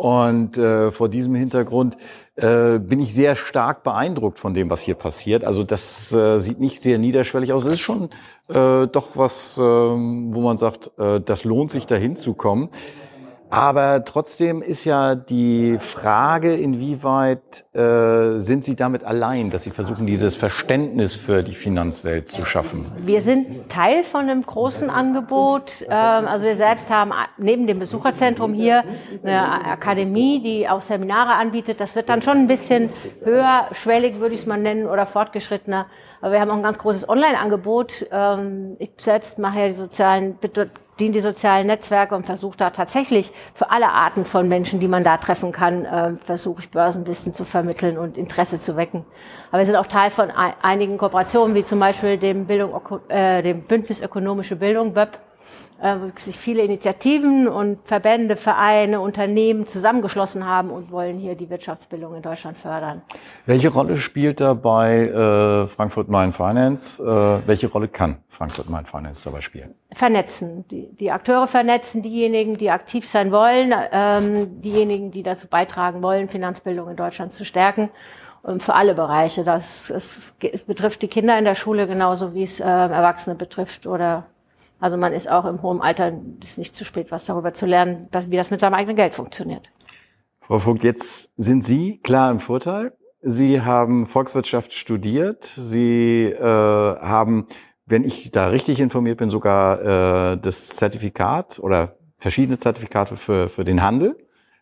Und 0.00 0.56
äh, 0.56 0.92
vor 0.92 1.10
diesem 1.10 1.34
Hintergrund 1.34 1.98
äh, 2.36 2.78
bin 2.78 3.00
ich 3.00 3.12
sehr 3.12 3.36
stark 3.36 3.82
beeindruckt 3.82 4.38
von 4.38 4.54
dem, 4.54 4.70
was 4.70 4.80
hier 4.80 4.94
passiert. 4.94 5.44
Also 5.44 5.62
das 5.62 6.10
äh, 6.14 6.38
sieht 6.38 6.58
nicht 6.58 6.82
sehr 6.82 6.96
niederschwellig 6.96 7.52
aus. 7.52 7.66
Es 7.66 7.74
ist 7.74 7.80
schon 7.80 8.04
äh, 8.48 8.86
doch 8.86 9.08
was, 9.16 9.58
äh, 9.58 9.60
wo 9.60 10.40
man 10.40 10.56
sagt, 10.56 10.90
äh, 10.98 11.20
das 11.20 11.44
lohnt 11.44 11.70
sich, 11.70 11.86
dahin 11.86 12.16
zu 12.16 12.32
kommen. 12.32 12.70
Aber 13.50 14.04
trotzdem 14.04 14.62
ist 14.62 14.84
ja 14.84 15.16
die 15.16 15.76
Frage, 15.80 16.54
inwieweit 16.54 17.64
äh, 17.72 18.38
sind 18.38 18.64
Sie 18.64 18.76
damit 18.76 19.02
allein, 19.02 19.50
dass 19.50 19.64
Sie 19.64 19.70
versuchen, 19.70 20.06
dieses 20.06 20.36
Verständnis 20.36 21.14
für 21.16 21.42
die 21.42 21.56
Finanzwelt 21.56 22.30
zu 22.30 22.44
schaffen? 22.44 22.86
Wir 22.98 23.22
sind 23.22 23.68
Teil 23.68 24.04
von 24.04 24.22
einem 24.22 24.46
großen 24.46 24.88
Angebot. 24.88 25.84
Ähm, 25.88 26.28
also 26.28 26.44
wir 26.44 26.56
selbst 26.56 26.90
haben 26.90 27.12
neben 27.38 27.66
dem 27.66 27.80
Besucherzentrum 27.80 28.54
hier 28.54 28.84
eine 29.24 29.66
Akademie, 29.66 30.40
die 30.40 30.68
auch 30.68 30.80
Seminare 30.80 31.34
anbietet. 31.34 31.80
Das 31.80 31.96
wird 31.96 32.08
dann 32.08 32.22
schon 32.22 32.38
ein 32.38 32.46
bisschen 32.46 32.90
höherschwellig, 33.24 34.20
würde 34.20 34.34
ich 34.34 34.42
es 34.42 34.46
mal 34.46 34.58
nennen, 34.58 34.86
oder 34.86 35.06
fortgeschrittener. 35.06 35.86
Aber 36.20 36.32
wir 36.32 36.40
haben 36.40 36.50
auch 36.50 36.56
ein 36.56 36.62
ganz 36.62 36.78
großes 36.78 37.08
Online-Angebot. 37.08 38.06
Ähm, 38.12 38.76
ich 38.78 38.92
selbst 38.98 39.38
mache 39.40 39.58
ja 39.58 39.66
die 39.66 39.74
sozialen 39.74 40.36
dienen 41.00 41.12
die 41.12 41.20
sozialen 41.20 41.66
Netzwerke 41.66 42.14
und 42.14 42.26
versuche 42.26 42.56
da 42.56 42.70
tatsächlich 42.70 43.32
für 43.54 43.70
alle 43.70 43.88
Arten 43.88 44.24
von 44.24 44.48
Menschen, 44.48 44.78
die 44.80 44.88
man 44.88 45.02
da 45.02 45.16
treffen 45.16 45.50
kann, 45.50 45.84
äh, 45.84 46.12
versuche 46.24 46.62
ich 46.62 46.70
Börsenwissen 46.70 47.34
zu 47.34 47.44
vermitteln 47.44 47.98
und 47.98 48.16
Interesse 48.16 48.60
zu 48.60 48.76
wecken. 48.76 49.04
Aber 49.50 49.60
wir 49.60 49.66
sind 49.66 49.76
auch 49.76 49.86
Teil 49.86 50.10
von 50.10 50.30
einigen 50.30 50.98
Kooperationen, 50.98 51.54
wie 51.54 51.64
zum 51.64 51.80
Beispiel 51.80 52.18
dem, 52.18 52.46
Bildung, 52.46 52.78
äh, 53.08 53.42
dem 53.42 53.62
Bündnis 53.62 54.00
Ökonomische 54.00 54.56
Bildung, 54.56 54.92
BÖP, 54.92 55.18
äh, 55.80 55.96
sich 56.16 56.38
viele 56.38 56.62
Initiativen 56.62 57.48
und 57.48 57.78
Verbände, 57.86 58.36
Vereine, 58.36 59.00
Unternehmen 59.00 59.66
zusammengeschlossen 59.66 60.46
haben 60.46 60.70
und 60.70 60.90
wollen 60.90 61.18
hier 61.18 61.34
die 61.34 61.48
Wirtschaftsbildung 61.48 62.14
in 62.14 62.22
Deutschland 62.22 62.58
fördern. 62.58 63.02
Welche 63.46 63.68
Rolle 63.68 63.96
spielt 63.96 64.40
dabei 64.40 65.08
äh, 65.08 65.66
Frankfurt 65.66 66.08
Main 66.08 66.32
Finance? 66.32 67.02
Äh, 67.02 67.46
welche 67.46 67.68
Rolle 67.68 67.88
kann 67.88 68.18
Frankfurt 68.28 68.68
Main 68.68 68.84
Finance 68.84 69.24
dabei 69.24 69.40
spielen? 69.40 69.74
Vernetzen, 69.92 70.66
die, 70.68 70.88
die 70.94 71.10
Akteure 71.10 71.46
vernetzen, 71.46 72.02
diejenigen, 72.02 72.56
die 72.56 72.70
aktiv 72.70 73.08
sein 73.08 73.32
wollen, 73.32 73.72
ähm, 73.90 74.60
diejenigen, 74.60 75.10
die 75.10 75.22
dazu 75.22 75.48
beitragen 75.48 76.02
wollen, 76.02 76.28
Finanzbildung 76.28 76.90
in 76.90 76.96
Deutschland 76.96 77.32
zu 77.32 77.44
stärken 77.44 77.90
für 78.58 78.74
alle 78.74 78.94
Bereiche. 78.94 79.44
Das 79.44 79.90
es, 79.90 80.34
es 80.40 80.64
betrifft 80.64 81.02
die 81.02 81.08
Kinder 81.08 81.38
in 81.38 81.44
der 81.44 81.54
Schule 81.54 81.86
genauso 81.86 82.34
wie 82.34 82.42
es 82.42 82.58
äh, 82.58 82.64
Erwachsene 82.64 83.36
betrifft 83.36 83.86
oder 83.86 84.24
also 84.80 84.96
man 84.96 85.12
ist 85.12 85.30
auch 85.30 85.44
im 85.44 85.62
hohen 85.62 85.80
Alter, 85.80 86.12
ist 86.42 86.58
nicht 86.58 86.74
zu 86.74 86.84
spät, 86.84 87.10
was 87.10 87.26
darüber 87.26 87.52
zu 87.52 87.66
lernen, 87.66 88.08
wie 88.28 88.36
das 88.36 88.50
mit 88.50 88.60
seinem 88.60 88.74
eigenen 88.74 88.96
Geld 88.96 89.14
funktioniert. 89.14 89.68
Frau 90.40 90.58
Vogt, 90.58 90.82
jetzt 90.82 91.30
sind 91.36 91.62
Sie 91.62 91.98
klar 91.98 92.30
im 92.30 92.40
Vorteil. 92.40 92.92
Sie 93.22 93.60
haben 93.60 94.06
Volkswirtschaft 94.06 94.72
studiert. 94.72 95.44
Sie 95.44 96.24
äh, 96.24 96.42
haben, 96.42 97.46
wenn 97.84 98.04
ich 98.04 98.30
da 98.30 98.48
richtig 98.48 98.80
informiert 98.80 99.18
bin, 99.18 99.28
sogar 99.28 100.32
äh, 100.32 100.38
das 100.38 100.70
Zertifikat 100.70 101.58
oder 101.58 101.96
verschiedene 102.16 102.58
Zertifikate 102.58 103.16
für, 103.16 103.48
für 103.48 103.64
den 103.64 103.82
Handel. 103.82 104.16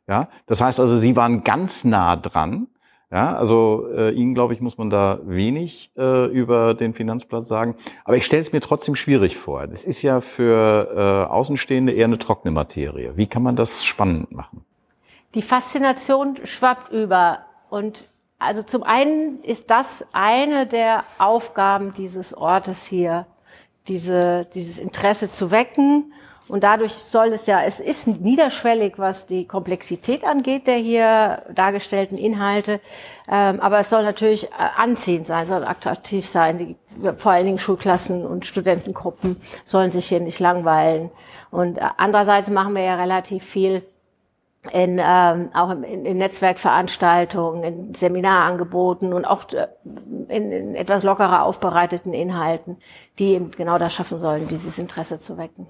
Ja, 0.08 0.28
das 0.46 0.60
heißt 0.60 0.80
also, 0.80 0.96
Sie 0.96 1.16
waren 1.16 1.44
ganz 1.44 1.84
nah 1.84 2.16
dran. 2.16 2.68
Ja, 3.10 3.36
also 3.36 3.88
äh, 3.96 4.10
Ihnen, 4.10 4.34
glaube 4.34 4.52
ich, 4.52 4.60
muss 4.60 4.76
man 4.76 4.90
da 4.90 5.18
wenig 5.22 5.90
äh, 5.96 6.26
über 6.26 6.74
den 6.74 6.92
Finanzplatz 6.92 7.48
sagen. 7.48 7.74
Aber 8.04 8.18
ich 8.18 8.26
stelle 8.26 8.42
es 8.42 8.52
mir 8.52 8.60
trotzdem 8.60 8.94
schwierig 8.94 9.38
vor. 9.38 9.66
Das 9.66 9.84
ist 9.84 10.02
ja 10.02 10.20
für 10.20 11.26
äh, 11.26 11.32
Außenstehende 11.32 11.92
eher 11.92 12.04
eine 12.04 12.18
trockene 12.18 12.52
Materie. 12.52 13.16
Wie 13.16 13.26
kann 13.26 13.42
man 13.42 13.56
das 13.56 13.86
spannend 13.86 14.32
machen? 14.32 14.62
Die 15.34 15.40
Faszination 15.40 16.36
schwappt 16.44 16.92
über. 16.92 17.40
Und 17.70 18.04
also 18.38 18.62
zum 18.62 18.82
einen 18.82 19.42
ist 19.42 19.70
das 19.70 20.04
eine 20.12 20.66
der 20.66 21.04
Aufgaben 21.16 21.94
dieses 21.94 22.34
Ortes 22.34 22.84
hier, 22.84 23.26
diese, 23.88 24.46
dieses 24.52 24.78
Interesse 24.78 25.30
zu 25.30 25.50
wecken 25.50 26.12
und 26.48 26.64
dadurch 26.64 26.92
soll 26.92 27.28
es 27.28 27.46
ja, 27.46 27.62
es 27.62 27.78
ist 27.78 28.06
niederschwellig, 28.06 28.94
was 28.96 29.26
die 29.26 29.46
Komplexität 29.46 30.24
angeht 30.24 30.66
der 30.66 30.76
hier 30.76 31.42
dargestellten 31.54 32.16
Inhalte. 32.16 32.80
Ähm, 33.30 33.60
aber 33.60 33.80
es 33.80 33.90
soll 33.90 34.02
natürlich 34.02 34.44
äh, 34.44 34.50
anziehend 34.76 35.26
sein, 35.26 35.46
soll 35.46 35.64
attraktiv 35.64 36.26
sein. 36.26 36.76
Vor 37.16 37.32
allen 37.32 37.46
Dingen 37.46 37.58
Schulklassen 37.58 38.26
und 38.26 38.46
Studentengruppen 38.46 39.36
sollen 39.64 39.90
sich 39.90 40.08
hier 40.08 40.20
nicht 40.20 40.40
langweilen. 40.40 41.10
Und 41.50 41.78
äh, 41.78 41.82
andererseits 41.96 42.48
machen 42.50 42.74
wir 42.74 42.82
ja 42.82 42.96
relativ 42.96 43.44
viel 43.44 43.82
in, 44.72 45.00
ähm, 45.02 45.50
auch 45.54 45.70
in, 45.70 46.18
Netzwerkveranstaltungen, 46.18 47.62
in 47.62 47.94
Seminarangeboten 47.94 49.12
und 49.12 49.24
auch 49.24 49.44
äh, 49.52 49.68
in 50.28 50.74
etwas 50.74 51.02
lockerer 51.02 51.44
aufbereiteten 51.44 52.12
Inhalten, 52.12 52.78
die 53.18 53.34
eben 53.34 53.50
genau 53.50 53.78
das 53.78 53.94
schaffen 53.94 54.18
sollen, 54.18 54.48
dieses 54.48 54.78
Interesse 54.78 55.20
zu 55.20 55.38
wecken. 55.38 55.68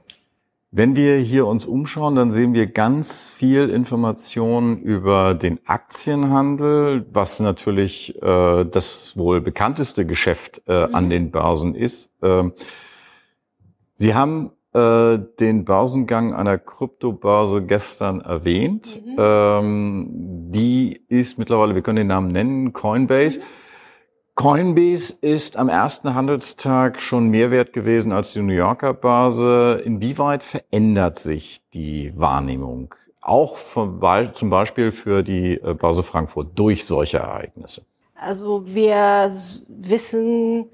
Wenn 0.71 0.97
wir 0.97 1.17
hier 1.17 1.47
uns 1.47 1.65
umschauen, 1.65 2.15
dann 2.15 2.31
sehen 2.31 2.53
wir 2.53 2.67
ganz 2.67 3.31
viel 3.31 3.71
Informationen 3.71 4.83
über 4.83 5.33
den 5.33 5.61
Aktienhandel, 5.67 7.07
was 7.11 7.41
natürlich 7.41 8.21
äh, 8.23 8.65
das 8.67 9.17
wohl 9.17 9.41
bekannteste 9.41 10.05
Geschäft 10.05 10.61
äh, 10.67 10.87
mhm. 10.87 10.95
an 10.95 11.11
den 11.11 11.31
Börsen 11.31 11.75
ist. 11.75 12.11
Äh, 12.21 12.51
Sie 13.95 14.15
haben 14.15 14.51
äh, 14.75 15.19
den 15.41 15.65
Börsengang 15.65 16.35
einer 16.35 16.59
Kryptobörse 16.59 17.63
gestern 17.63 18.21
erwähnt. 18.21 19.01
Mhm. 19.07 19.17
Ähm, 19.19 20.07
die 20.51 21.01
ist 21.09 21.39
mittlerweile, 21.39 21.75
wir 21.75 21.83
können 21.83 21.97
den 21.97 22.07
Namen 22.09 22.31
nennen, 22.31 22.75
Coinbase. 22.75 23.39
Mhm 23.39 23.45
Coinbase 24.39 25.15
ist 25.21 25.57
am 25.57 25.69
ersten 25.69 26.15
Handelstag 26.15 27.01
schon 27.01 27.29
mehr 27.29 27.51
wert 27.51 27.73
gewesen 27.73 28.13
als 28.13 28.35
die 28.35 28.41
New 28.41 28.53
Yorker 28.53 28.95
Börse. 28.95 29.83
Inwieweit 29.85 30.45
verändert 30.45 31.19
sich 31.19 31.61
die 31.75 32.13
Wahrnehmung? 32.15 32.95
Auch 33.21 33.57
vom, 33.57 34.01
zum 34.35 34.49
Beispiel 34.49 34.93
für 34.93 35.25
die 35.25 35.55
äh, 35.55 35.75
Börse 35.75 36.05
Frankfurt 36.05 36.57
durch 36.57 36.87
solche 36.87 37.17
Ereignisse? 37.17 37.83
Also 38.15 38.63
wir 38.65 39.33
wissen 39.67 40.67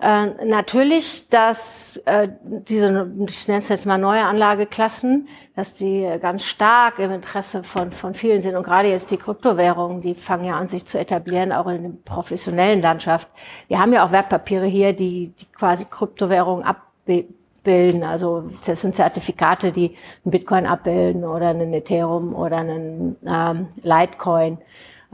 äh, 0.00 0.26
natürlich, 0.44 1.28
dass 1.28 1.98
äh, 2.04 2.28
diese, 2.42 3.12
ich 3.28 3.46
nenne 3.46 3.60
es 3.60 3.68
jetzt 3.68 3.86
mal 3.86 3.96
neue 3.96 4.22
Anlageklassen, 4.22 5.28
dass 5.54 5.72
die 5.74 6.08
ganz 6.20 6.44
stark 6.44 6.98
im 6.98 7.12
Interesse 7.12 7.62
von, 7.62 7.92
von 7.92 8.14
vielen 8.14 8.42
sind. 8.42 8.56
Und 8.56 8.64
gerade 8.64 8.88
jetzt 8.88 9.12
die 9.12 9.16
Kryptowährungen, 9.16 10.00
die 10.00 10.14
fangen 10.14 10.44
ja 10.46 10.58
an, 10.58 10.66
sich 10.66 10.84
zu 10.84 10.98
etablieren, 10.98 11.52
auch 11.52 11.68
in 11.68 11.82
der 11.82 11.90
professionellen 12.04 12.82
Landschaft. 12.82 13.28
Wir 13.68 13.78
haben 13.78 13.92
ja 13.92 14.04
auch 14.04 14.10
Wertpapiere 14.10 14.66
hier, 14.66 14.92
die, 14.92 15.32
die 15.38 15.46
quasi 15.46 15.86
Kryptowährungen 15.88 16.64
abbilden. 16.64 18.02
Also 18.02 18.50
das 18.66 18.82
sind 18.82 18.96
Zertifikate, 18.96 19.70
die 19.70 19.96
einen 20.24 20.32
Bitcoin 20.32 20.66
abbilden 20.66 21.24
oder 21.24 21.50
einen 21.50 21.72
Ethereum 21.72 22.34
oder 22.34 22.58
einen 22.58 23.16
ähm, 23.24 23.68
Litecoin. 23.82 24.58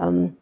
Ähm, 0.00 0.36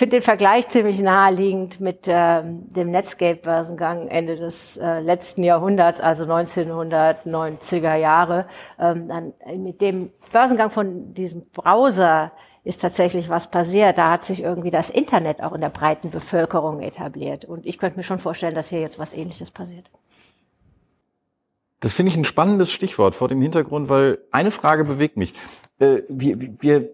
finde 0.00 0.16
den 0.16 0.22
Vergleich 0.22 0.66
ziemlich 0.68 0.98
naheliegend 1.00 1.78
mit 1.78 2.08
äh, 2.08 2.42
dem 2.42 2.90
Netscape-Börsengang 2.90 4.08
Ende 4.08 4.36
des 4.36 4.78
äh, 4.78 5.00
letzten 5.00 5.42
Jahrhunderts, 5.42 6.00
also 6.00 6.24
1990er 6.24 7.96
Jahre. 7.96 8.46
Ähm, 8.78 9.08
dann 9.08 9.34
mit 9.62 9.82
dem 9.82 10.10
Börsengang 10.32 10.70
von 10.70 11.12
diesem 11.12 11.42
Browser 11.52 12.32
ist 12.64 12.80
tatsächlich 12.80 13.28
was 13.28 13.50
passiert. 13.50 13.98
Da 13.98 14.10
hat 14.10 14.24
sich 14.24 14.42
irgendwie 14.42 14.70
das 14.70 14.88
Internet 14.88 15.42
auch 15.42 15.52
in 15.52 15.60
der 15.60 15.68
breiten 15.68 16.10
Bevölkerung 16.10 16.80
etabliert. 16.80 17.44
Und 17.44 17.66
ich 17.66 17.76
könnte 17.76 17.98
mir 17.98 18.02
schon 18.02 18.20
vorstellen, 18.20 18.54
dass 18.54 18.70
hier 18.70 18.80
jetzt 18.80 18.98
was 18.98 19.12
Ähnliches 19.12 19.50
passiert. 19.50 19.90
Das 21.80 21.92
finde 21.92 22.10
ich 22.10 22.16
ein 22.16 22.24
spannendes 22.24 22.72
Stichwort 22.72 23.14
vor 23.14 23.28
dem 23.28 23.42
Hintergrund, 23.42 23.90
weil 23.90 24.18
eine 24.32 24.50
Frage 24.50 24.84
bewegt 24.84 25.18
mich. 25.18 25.34
Äh, 25.78 26.04
wir, 26.08 26.40
wir 26.40 26.88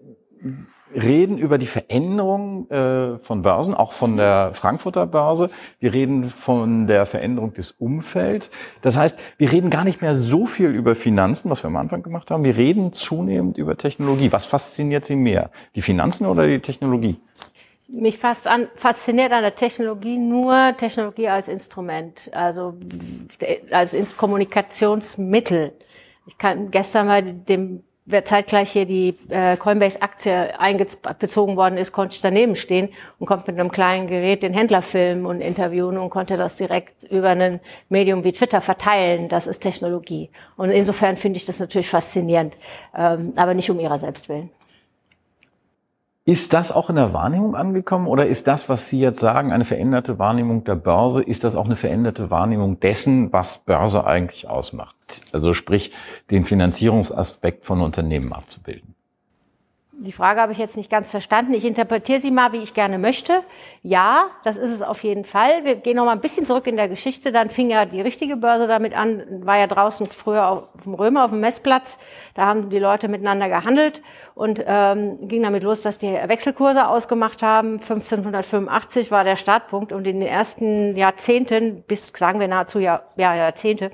reden 0.95 1.39
über 1.39 1.59
die 1.59 1.67
Veränderung 1.67 2.71
äh, 2.71 3.19
von 3.19 3.43
Börsen, 3.43 3.75
auch 3.75 3.93
von 3.93 4.17
der 4.17 4.51
Frankfurter 4.55 5.07
Börse. 5.07 5.51
Wir 5.81 5.93
reden 5.93 6.31
von 6.31 6.87
der 6.87 7.07
Veränderung 7.07 7.55
des 7.55 7.73
Umfelds. 7.73 8.51
Das 8.83 8.97
heißt, 8.97 9.19
wir 9.39 9.51
reden 9.51 9.71
gar 9.71 9.85
nicht 9.85 10.01
mehr 10.03 10.17
so 10.17 10.47
viel 10.47 10.71
über 10.71 10.95
Finanzen, 10.95 11.51
was 11.51 11.63
wir 11.65 11.69
am 11.69 11.77
Anfang 11.77 12.03
gemacht 12.03 12.31
haben. 12.31 12.45
Wir 12.45 12.57
reden 12.57 12.93
zunehmend 12.93 13.59
über 13.59 13.77
Technologie. 13.77 14.33
Was 14.33 14.47
fasziniert 14.47 15.05
Sie 15.05 15.17
mehr? 15.17 15.51
Die 15.75 15.83
Finanzen 15.83 16.27
oder 16.27 16.47
die 16.47 16.61
Technologie? 16.61 17.17
Mich 17.89 18.19
fast 18.19 18.49
an, 18.49 18.67
fasziniert 18.75 19.33
an 19.33 19.43
der 19.43 19.55
Technologie 19.55 20.19
nur 20.19 20.75
Technologie 20.77 21.29
als 21.29 21.47
Instrument, 21.47 22.31
also 22.33 22.75
als 23.71 23.95
Kommunikationsmittel. 24.17 25.73
Ich 26.27 26.37
kann 26.37 26.73
gestern 26.73 27.07
mal 27.07 27.23
dem 27.23 27.85
zeitgleich 28.25 28.71
hier 28.71 28.87
die 28.87 29.17
äh, 29.29 29.57
Coinbase-Aktie 29.57 30.59
eingezogen 30.61 31.57
worden 31.57 31.77
ist, 31.77 31.93
konnte 31.93 32.15
ich 32.15 32.23
daneben 32.23 32.55
stehen 32.55 32.89
und 33.19 33.27
konnte 33.27 33.51
mit 33.51 33.61
einem 33.61 33.71
kleinen 33.71 34.07
Gerät 34.07 34.43
den 34.43 34.55
Händler 34.55 34.83
filmen 34.83 35.27
und 35.27 35.41
interviewen 35.41 35.99
und 35.99 36.11
konnte 36.11 36.37
das 36.37 36.57
direkt 36.57 37.05
über 37.05 37.31
ein 37.31 37.61
Medium 37.89 38.23
wie 38.23 38.33
Twitter 38.33 38.61
verteilen. 38.61 39.29
Das 39.29 39.47
ist 39.47 39.61
Technologie. 39.61 40.31
Und 40.57 40.71
insofern 40.71 41.17
finde 41.17 41.39
ich 41.39 41.47
das 41.47 41.59
natürlich 41.59 41.89
faszinierend, 41.89 42.57
ähm, 42.97 43.33
aber 43.37 43.55
nicht 43.55 43.71
um 43.71 43.81
ihrer 43.81 43.99
selbst 43.99 44.29
willen. 44.29 44.51
Ist 46.29 46.55
das 46.55 46.73
auch 46.73 46.91
in 46.91 46.97
der 46.97 47.13
Wahrnehmung 47.13 47.55
angekommen 47.55 48.09
oder 48.09 48.27
ist 48.27 48.49
das, 48.49 48.69
was 48.69 48.91
Sie 48.91 48.99
jetzt 48.99 49.21
sagen, 49.21 49.53
eine 49.53 49.65
veränderte 49.65 50.19
Wahrnehmung 50.19 50.65
der 50.65 50.75
Börse? 50.75 51.23
Ist 51.23 51.45
das 51.45 51.55
auch 51.55 51.67
eine 51.67 51.77
veränderte 51.77 52.31
Wahrnehmung 52.33 52.81
dessen, 52.81 53.33
was 53.33 53.59
Börse 53.59 54.05
eigentlich 54.05 54.49
ausmacht? 54.49 54.97
Also 55.33 55.55
sprich, 55.55 55.93
den 56.33 56.45
Finanzierungsaspekt 56.45 57.65
von 57.65 57.81
Unternehmen 57.81 58.33
abzubilden. 58.33 58.97
Die 59.99 60.13
Frage 60.13 60.43
habe 60.43 60.53
ich 60.53 60.59
jetzt 60.59 60.77
nicht 60.77 60.91
ganz 60.91 61.11
verstanden. 61.11 61.55
Ich 61.55 61.65
interpretiere 61.65 62.21
sie 62.21 62.31
mal, 62.31 62.53
wie 62.53 62.59
ich 62.59 62.75
gerne 62.75 62.99
möchte. 62.99 63.43
Ja, 63.83 64.27
das 64.45 64.59
ist 64.59 64.71
es 64.71 64.83
auf 64.83 65.03
jeden 65.03 65.25
Fall. 65.25 65.65
Wir 65.65 65.77
gehen 65.77 65.97
noch 65.97 66.05
mal 66.05 66.13
ein 66.13 66.21
bisschen 66.21 66.45
zurück 66.45 66.67
in 66.67 66.77
der 66.77 66.89
Geschichte. 66.89 67.33
Dann 67.33 67.49
fing 67.49 67.71
ja 67.71 67.87
die 67.87 68.03
richtige 68.03 68.37
Börse 68.37 68.67
damit 68.67 68.95
an, 68.95 69.47
war 69.47 69.57
ja 69.57 69.67
draußen 69.67 70.07
früher 70.09 70.49
auf 70.49 70.65
dem 70.85 70.93
Römer 70.93 71.25
auf 71.25 71.31
dem 71.31 71.41
Messplatz. 71.41 71.99
Da 72.35 72.45
haben 72.45 72.69
die 72.69 72.79
Leute 72.79 73.09
miteinander 73.09 73.49
gehandelt 73.49 74.03
und 74.35 74.63
ähm, 74.67 75.29
ging 75.29 75.43
damit 75.43 75.63
los, 75.63 75.81
dass 75.81 75.97
die 75.97 76.13
Wechselkurse 76.13 76.89
ausgemacht 76.89 77.43
haben. 77.43 77.81
1585 77.81 79.11
war 79.11 79.25
der 79.25 79.37
Startpunkt 79.37 79.93
und 79.93 80.07
in 80.07 80.21
den 80.21 80.29
ersten 80.29 80.95
Jahrzehnten, 80.95 81.85
bis 81.85 82.13
sagen 82.15 82.39
wir 82.39 82.49
nahezu 82.49 82.81
ja, 82.81 83.03
ja, 83.17 83.35
Jahrzehnte, 83.35 83.93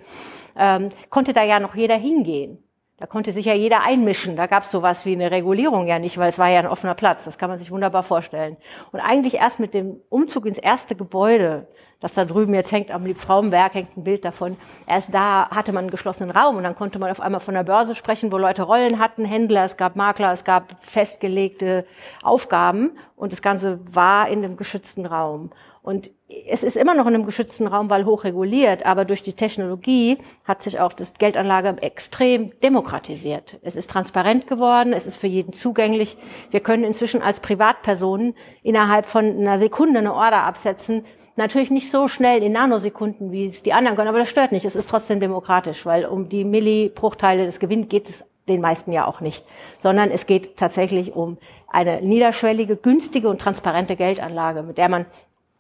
ähm, 0.56 0.88
konnte 1.10 1.32
da 1.32 1.44
ja 1.44 1.60
noch 1.60 1.76
jeder 1.76 1.96
hingehen. 1.96 2.61
Da 3.02 3.06
konnte 3.06 3.32
sich 3.32 3.46
ja 3.46 3.54
jeder 3.54 3.82
einmischen. 3.82 4.36
Da 4.36 4.46
gab 4.46 4.62
es 4.62 4.70
sowas 4.70 5.04
wie 5.04 5.12
eine 5.12 5.32
Regulierung 5.32 5.88
ja 5.88 5.98
nicht, 5.98 6.18
weil 6.18 6.28
es 6.28 6.38
war 6.38 6.50
ja 6.50 6.60
ein 6.60 6.68
offener 6.68 6.94
Platz. 6.94 7.24
Das 7.24 7.36
kann 7.36 7.50
man 7.50 7.58
sich 7.58 7.72
wunderbar 7.72 8.04
vorstellen. 8.04 8.56
Und 8.92 9.00
eigentlich 9.00 9.34
erst 9.34 9.58
mit 9.58 9.74
dem 9.74 9.96
Umzug 10.08 10.46
ins 10.46 10.56
erste 10.56 10.94
Gebäude, 10.94 11.66
das 11.98 12.14
da 12.14 12.24
drüben 12.24 12.54
jetzt 12.54 12.70
hängt 12.70 12.92
am 12.92 13.04
Liebfrauenberg, 13.04 13.74
hängt 13.74 13.96
ein 13.96 14.04
Bild 14.04 14.24
davon. 14.24 14.56
Erst 14.86 15.12
da 15.12 15.50
hatte 15.50 15.72
man 15.72 15.82
einen 15.82 15.90
geschlossenen 15.90 16.30
Raum 16.30 16.54
und 16.54 16.62
dann 16.62 16.76
konnte 16.76 17.00
man 17.00 17.10
auf 17.10 17.20
einmal 17.20 17.40
von 17.40 17.54
der 17.54 17.64
Börse 17.64 17.96
sprechen, 17.96 18.30
wo 18.30 18.38
Leute 18.38 18.62
Rollen 18.62 19.00
hatten, 19.00 19.24
Händler, 19.24 19.64
es 19.64 19.76
gab 19.76 19.96
Makler, 19.96 20.32
es 20.32 20.44
gab 20.44 20.76
festgelegte 20.82 21.84
Aufgaben 22.22 22.92
und 23.16 23.32
das 23.32 23.42
Ganze 23.42 23.80
war 23.92 24.28
in 24.28 24.44
einem 24.44 24.56
geschützten 24.56 25.06
Raum. 25.06 25.50
Und 25.82 26.12
es 26.48 26.62
ist 26.62 26.76
immer 26.76 26.94
noch 26.94 27.06
in 27.06 27.14
einem 27.14 27.26
geschützten 27.26 27.66
Raum, 27.66 27.90
weil 27.90 28.06
hoch 28.06 28.22
reguliert, 28.22 28.86
aber 28.86 29.04
durch 29.04 29.22
die 29.24 29.32
Technologie 29.32 30.16
hat 30.44 30.62
sich 30.62 30.78
auch 30.78 30.92
das 30.92 31.14
Geldanlage 31.14 31.76
extrem 31.82 32.50
demokratisiert. 32.60 33.58
Es 33.62 33.74
ist 33.74 33.90
transparent 33.90 34.46
geworden, 34.46 34.92
es 34.92 35.06
ist 35.06 35.16
für 35.16 35.26
jeden 35.26 35.52
zugänglich. 35.52 36.16
Wir 36.52 36.60
können 36.60 36.84
inzwischen 36.84 37.20
als 37.20 37.40
Privatpersonen 37.40 38.34
innerhalb 38.62 39.06
von 39.06 39.24
einer 39.24 39.58
Sekunde 39.58 39.98
eine 39.98 40.14
Order 40.14 40.44
absetzen. 40.44 41.04
Natürlich 41.34 41.70
nicht 41.70 41.90
so 41.90 42.06
schnell 42.06 42.44
in 42.44 42.52
Nanosekunden, 42.52 43.32
wie 43.32 43.46
es 43.46 43.64
die 43.64 43.72
anderen 43.72 43.96
können, 43.96 44.08
aber 44.08 44.20
das 44.20 44.28
stört 44.28 44.52
nicht. 44.52 44.64
Es 44.64 44.76
ist 44.76 44.88
trotzdem 44.88 45.18
demokratisch, 45.18 45.84
weil 45.84 46.04
um 46.04 46.28
die 46.28 46.44
Millibruchteile 46.44 47.44
des 47.44 47.58
Gewinns 47.58 47.88
geht 47.88 48.08
es 48.08 48.24
den 48.48 48.60
meisten 48.60 48.92
ja 48.92 49.06
auch 49.06 49.20
nicht, 49.20 49.44
sondern 49.80 50.10
es 50.10 50.26
geht 50.26 50.56
tatsächlich 50.56 51.14
um 51.14 51.38
eine 51.68 52.02
niederschwellige, 52.02 52.76
günstige 52.76 53.28
und 53.28 53.40
transparente 53.40 53.96
Geldanlage, 53.96 54.62
mit 54.62 54.78
der 54.78 54.88
man 54.88 55.06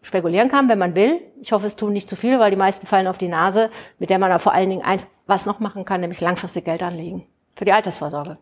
spekulieren 0.02 0.48
kann, 0.48 0.68
wenn 0.68 0.78
man 0.78 0.94
will. 0.94 1.20
Ich 1.40 1.52
hoffe, 1.52 1.66
es 1.66 1.76
tun 1.76 1.92
nicht 1.92 2.10
zu 2.10 2.16
viele, 2.16 2.38
weil 2.38 2.50
die 2.50 2.56
meisten 2.56 2.86
fallen 2.86 3.06
auf 3.06 3.18
die 3.18 3.28
Nase, 3.28 3.70
mit 3.98 4.10
der 4.10 4.18
man 4.18 4.30
aber 4.30 4.40
vor 4.40 4.52
allen 4.52 4.68
Dingen 4.68 4.82
eins, 4.82 5.06
was 5.26 5.46
noch 5.46 5.60
machen 5.60 5.84
kann, 5.84 6.00
nämlich 6.00 6.20
langfristig 6.20 6.64
Geld 6.64 6.82
anlegen. 6.82 7.26
Für 7.56 7.64
die 7.64 7.72
Altersvorsorge. 7.72 8.38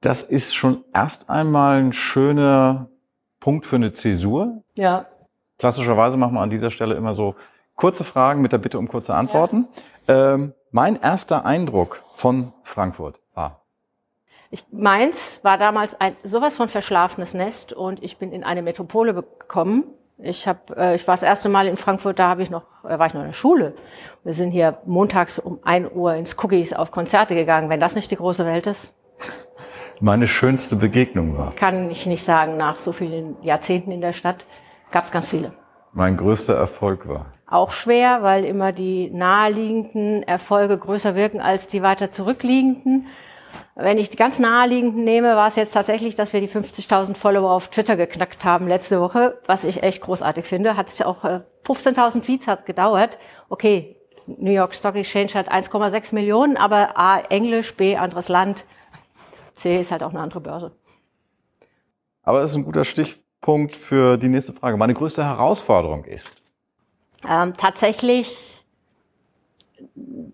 Das 0.00 0.22
ist 0.22 0.54
schon 0.54 0.84
erst 0.92 1.30
einmal 1.30 1.80
ein 1.80 1.92
schöner 1.92 2.88
Punkt 3.40 3.66
für 3.66 3.76
eine 3.76 3.92
Zäsur. 3.92 4.62
Ja. 4.74 5.06
Klassischerweise 5.58 6.16
machen 6.16 6.34
wir 6.34 6.40
an 6.40 6.50
dieser 6.50 6.70
Stelle 6.70 6.94
immer 6.94 7.14
so 7.14 7.34
kurze 7.76 8.04
Fragen 8.04 8.40
mit 8.42 8.52
der 8.52 8.58
Bitte 8.58 8.78
um 8.78 8.88
kurze 8.88 9.14
Antworten. 9.14 9.68
Ja. 10.08 10.34
Ähm, 10.34 10.54
mein 10.70 11.00
erster 11.00 11.46
Eindruck 11.46 12.02
von 12.14 12.52
Frankfurt 12.62 13.20
war. 13.34 13.60
Ich, 14.50 14.64
Mainz 14.70 15.40
war 15.42 15.58
damals 15.58 16.00
ein 16.00 16.16
sowas 16.22 16.54
von 16.56 16.68
verschlafenes 16.68 17.34
Nest 17.34 17.72
und 17.72 18.02
ich 18.02 18.18
bin 18.18 18.32
in 18.32 18.44
eine 18.44 18.62
Metropole 18.62 19.14
gekommen, 19.14 19.84
ich 20.18 20.46
habe, 20.46 20.76
äh, 20.76 20.94
ich 20.94 21.06
war 21.06 21.14
das 21.14 21.22
erste 21.22 21.48
Mal 21.48 21.66
in 21.66 21.76
Frankfurt, 21.76 22.18
da 22.18 22.28
habe 22.28 22.42
ich 22.42 22.50
noch, 22.50 22.62
äh, 22.84 22.98
war 22.98 23.06
ich 23.06 23.14
noch 23.14 23.22
in 23.22 23.28
der 23.28 23.34
Schule. 23.34 23.74
Wir 24.22 24.34
sind 24.34 24.52
hier 24.52 24.78
montags 24.86 25.38
um 25.38 25.58
ein 25.64 25.90
Uhr 25.90 26.14
ins 26.14 26.36
Cookies 26.42 26.72
auf 26.72 26.90
Konzerte 26.90 27.34
gegangen. 27.34 27.68
Wenn 27.68 27.80
das 27.80 27.94
nicht 27.94 28.10
die 28.10 28.16
große 28.16 28.46
Welt 28.46 28.66
ist. 28.66 28.94
Meine 30.00 30.28
schönste 30.28 30.76
Begegnung 30.76 31.38
war. 31.38 31.52
Kann 31.54 31.90
ich 31.90 32.06
nicht 32.06 32.24
sagen, 32.24 32.56
nach 32.56 32.78
so 32.78 32.92
vielen 32.92 33.36
Jahrzehnten 33.42 33.90
in 33.92 34.00
der 34.00 34.12
Stadt 34.12 34.44
gab 34.90 35.04
es 35.04 35.10
ganz 35.10 35.26
viele. 35.26 35.52
Mein 35.92 36.16
größter 36.16 36.54
Erfolg 36.54 37.08
war. 37.08 37.26
Auch 37.46 37.72
schwer, 37.72 38.22
weil 38.22 38.44
immer 38.44 38.72
die 38.72 39.10
naheliegenden 39.10 40.22
Erfolge 40.24 40.76
größer 40.76 41.14
wirken 41.14 41.40
als 41.40 41.68
die 41.68 41.82
weiter 41.82 42.10
zurückliegenden. 42.10 43.06
Wenn 43.76 43.98
ich 43.98 44.08
die 44.08 44.16
ganz 44.16 44.38
naheliegenden 44.38 45.02
nehme, 45.02 45.34
war 45.34 45.48
es 45.48 45.56
jetzt 45.56 45.72
tatsächlich, 45.72 46.14
dass 46.14 46.32
wir 46.32 46.40
die 46.40 46.48
50.000 46.48 47.16
Follower 47.16 47.50
auf 47.50 47.68
Twitter 47.68 47.96
geknackt 47.96 48.44
haben 48.44 48.68
letzte 48.68 49.00
Woche, 49.00 49.40
was 49.46 49.64
ich 49.64 49.82
echt 49.82 50.00
großartig 50.00 50.44
finde. 50.46 50.76
Hat 50.76 50.88
es 50.90 51.02
auch 51.02 51.24
äh, 51.24 51.40
15.000 51.66 52.22
Tweets 52.22 52.46
hat 52.46 52.66
gedauert. 52.66 53.18
Okay, 53.48 53.96
New 54.26 54.52
York 54.52 54.74
Stock 54.76 54.94
Exchange 54.94 55.34
hat 55.34 55.50
1,6 55.50 56.14
Millionen, 56.14 56.56
aber 56.56 56.96
A, 56.96 57.18
Englisch, 57.18 57.74
B, 57.74 57.96
anderes 57.96 58.28
Land, 58.28 58.64
C 59.56 59.80
ist 59.80 59.90
halt 59.90 60.04
auch 60.04 60.10
eine 60.10 60.20
andere 60.20 60.40
Börse. 60.40 60.72
Aber 62.22 62.40
das 62.40 62.52
ist 62.52 62.56
ein 62.56 62.64
guter 62.64 62.84
Stichpunkt 62.84 63.76
für 63.76 64.16
die 64.16 64.28
nächste 64.28 64.52
Frage. 64.52 64.76
Meine 64.76 64.94
größte 64.94 65.24
Herausforderung 65.24 66.04
ist? 66.04 66.40
Ähm, 67.28 67.54
tatsächlich 67.56 68.63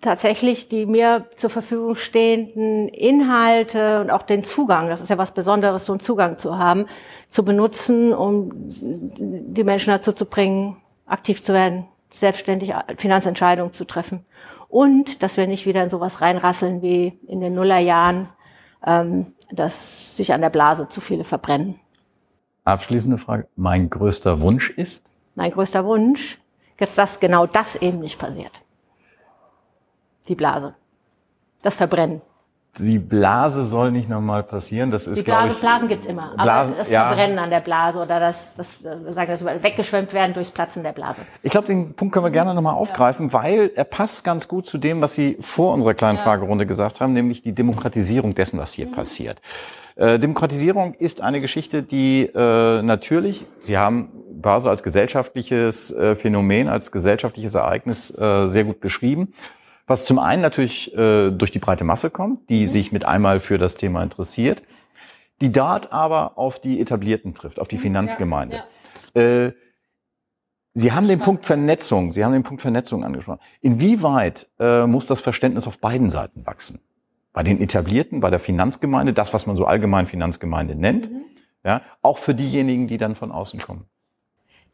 tatsächlich 0.01 0.69
die 0.69 0.87
mir 0.87 1.27
zur 1.37 1.51
Verfügung 1.51 1.97
stehenden 1.97 2.89
Inhalte 2.89 4.01
und 4.01 4.11
auch 4.11 4.23
den 4.23 4.45
Zugang, 4.45 4.89
das 4.89 5.01
ist 5.01 5.11
ja 5.11 5.19
was 5.19 5.33
Besonderes, 5.33 5.87
so 5.87 5.93
einen 5.93 6.01
Zugang 6.01 6.39
zu 6.39 6.59
haben, 6.59 6.87
zu 7.29 7.45
benutzen, 7.45 8.13
um 8.13 8.51
die 8.55 9.65
Menschen 9.65 9.91
dazu 9.91 10.13
zu 10.13 10.27
bringen, 10.27 10.77
aktiv 11.07 11.43
zu 11.43 11.53
werden, 11.53 11.87
selbstständig 12.13 12.73
Finanzentscheidungen 12.97 13.73
zu 13.73 13.85
treffen. 13.85 14.25
Und 14.69 15.23
dass 15.23 15.37
wir 15.37 15.47
nicht 15.47 15.67
wieder 15.67 15.83
in 15.83 15.91
sowas 15.91 16.21
reinrasseln 16.21 16.83
wie 16.83 17.19
in 17.27 17.41
den 17.41 17.55
Nullerjahren, 17.55 18.29
ähm, 18.87 19.35
dass 19.51 20.17
sich 20.17 20.33
an 20.33 20.41
der 20.41 20.51
Blase 20.51 20.89
zu 20.89 21.01
viele 21.01 21.25
verbrennen. 21.25 21.81
Abschließende 22.65 23.19
Frage. 23.19 23.49
Mein 23.57 23.91
größter 23.91 24.41
Wunsch 24.41 24.71
ist? 24.71 25.05
Mein 25.35 25.51
größter 25.51 25.85
Wunsch 25.85 26.39
dass 26.97 27.21
genau 27.21 27.47
das 27.47 27.77
eben 27.77 28.01
nicht 28.01 28.19
passiert 28.19 28.63
die 30.31 30.35
Blase. 30.35 30.75
Das 31.63 31.77
Verbrennen. 31.77 32.23
Die 32.79 33.01
Blase 33.01 33.65
soll 33.65 33.91
nicht 33.91 34.09
nochmal 34.09 34.45
passieren. 34.45 34.93
Das 34.93 35.09
ist, 35.09 35.19
die 35.19 35.23
Blase, 35.23 35.55
ich, 35.55 35.61
Blasen 35.61 35.89
gibt's 35.89 36.07
immer. 36.07 36.35
Blasen, 36.37 36.73
aber 36.73 36.79
das 36.79 36.89
ja. 36.89 37.09
Verbrennen 37.09 37.39
an 37.41 37.51
der 37.51 37.61
Blase 37.61 37.99
oder 37.99 38.21
das, 38.21 38.55
das, 38.55 38.79
sagen 39.13 39.37
das 39.39 39.63
weggeschwemmt 39.63 40.13
werden 40.13 40.35
durchs 40.35 40.53
Platzen 40.53 40.85
der 40.85 40.93
Blase. 40.93 41.23
Ich 41.43 41.51
glaube, 41.51 41.67
den 41.67 41.95
Punkt 41.95 42.15
können 42.15 42.25
wir 42.25 42.31
gerne 42.31 42.55
nochmal 42.55 42.75
aufgreifen, 42.75 43.27
ja. 43.27 43.33
weil 43.33 43.73
er 43.75 43.85
passt 43.85 44.23
ganz 44.23 44.47
gut 44.47 44.67
zu 44.67 44.79
dem, 44.79 45.01
was 45.01 45.15
Sie 45.15 45.37
vor 45.41 45.75
unserer 45.75 45.95
kleinen 45.95 46.19
ja. 46.19 46.25
Fragerunde 46.25 46.65
gesagt 46.65 47.01
haben, 47.01 47.13
nämlich 47.13 47.43
die 47.43 47.53
Demokratisierung 47.53 48.37
dessen, 48.37 48.59
was 48.59 48.73
hier 48.73 48.87
mhm. 48.87 48.93
passiert. 48.93 49.43
Äh, 49.97 50.21
Demokratisierung 50.21 50.95
ist 50.95 51.23
eine 51.23 51.41
Geschichte, 51.41 51.83
die 51.83 52.31
äh, 52.33 52.83
natürlich, 52.83 53.47
Sie 53.63 53.77
haben 53.77 54.11
Börse 54.31 54.71
als 54.71 54.85
gesellschaftliches 54.85 55.91
äh, 55.91 56.15
Phänomen, 56.15 56.69
als 56.69 56.93
gesellschaftliches 56.93 57.57
Ereignis 57.57 58.17
äh, 58.17 58.49
sehr 58.49 58.63
gut 58.65 58.81
beschrieben 58.81 59.35
was 59.91 60.05
zum 60.05 60.21
einen 60.21 60.41
natürlich 60.41 60.97
äh, 60.97 61.33
durch 61.33 61.51
die 61.51 61.59
breite 61.59 61.83
Masse 61.83 62.11
kommt, 62.11 62.49
die 62.49 62.63
mhm. 62.63 62.67
sich 62.69 62.93
mit 62.93 63.05
einmal 63.05 63.41
für 63.41 63.59
das 63.59 63.75
Thema 63.75 64.05
interessiert, 64.05 64.63
die 65.41 65.51
dort 65.51 65.93
aber 65.93 66.39
auf 66.39 66.61
die 66.61 66.81
Etablierten 66.81 67.35
trifft, 67.35 67.59
auf 67.59 67.67
die 67.67 67.77
mhm, 67.77 67.81
Finanzgemeinde. 67.81 68.63
Ja, 69.15 69.21
ja. 69.21 69.47
Äh, 69.47 69.53
Sie 70.73 70.93
haben 70.93 71.09
den 71.09 71.19
Punkt 71.19 71.45
Vernetzung, 71.45 72.13
Sie 72.13 72.25
haben 72.25 72.33
den 72.33 72.45
Punkt 72.45 72.63
Vernetzung 72.63 73.03
angesprochen. 73.03 73.41
Inwieweit 73.61 74.47
äh, 74.61 74.87
muss 74.87 75.07
das 75.07 75.21
Verständnis 75.21 75.67
auf 75.67 75.81
beiden 75.81 76.09
Seiten 76.09 76.47
wachsen? 76.47 76.79
Bei 77.33 77.43
den 77.43 77.61
Etablierten, 77.61 78.21
bei 78.21 78.31
der 78.31 78.39
Finanzgemeinde, 78.39 79.13
das, 79.13 79.35
was 79.35 79.47
man 79.47 79.57
so 79.57 79.65
allgemein 79.65 80.07
Finanzgemeinde 80.07 80.77
nennt, 80.77 81.11
mhm. 81.11 81.25
ja, 81.65 81.83
auch 82.01 82.19
für 82.19 82.37
diejenigen, 82.37 82.87
die 82.87 82.99
dann 82.99 83.17
von 83.17 83.33
außen 83.33 83.59
kommen 83.59 83.90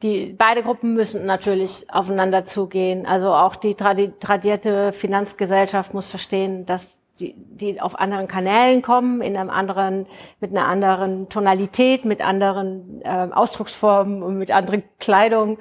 die 0.03 0.35
beide 0.37 0.63
Gruppen 0.63 0.95
müssen 0.95 1.27
natürlich 1.27 1.87
aufeinander 1.91 2.45
zugehen. 2.45 3.07
Also 3.07 3.33
auch 3.33 3.57
die 3.57 3.75
tradi 3.75 4.13
tradierte 4.21 4.93
Finanzgesellschaft 4.93 5.95
muss 5.95 6.07
verstehen, 6.07 6.67
dass 6.67 6.89
die, 7.19 7.35
die 7.37 7.81
auf 7.81 7.99
anderen 7.99 8.29
Kanälen 8.29 8.83
kommen, 8.83 9.23
in 9.23 9.37
einem 9.37 9.51
anderen, 9.51 10.07
mit 10.41 10.51
einer 10.51 10.67
anderen 10.67 11.29
Tonalität, 11.29 12.05
mit 12.05 12.21
anderen 12.21 13.01
äh, 13.05 13.29
Ausdrucksformen 13.33 14.23
und 14.23 14.37
mit 14.37 14.51
anderen 14.51 14.83
Kleidung 14.99 15.59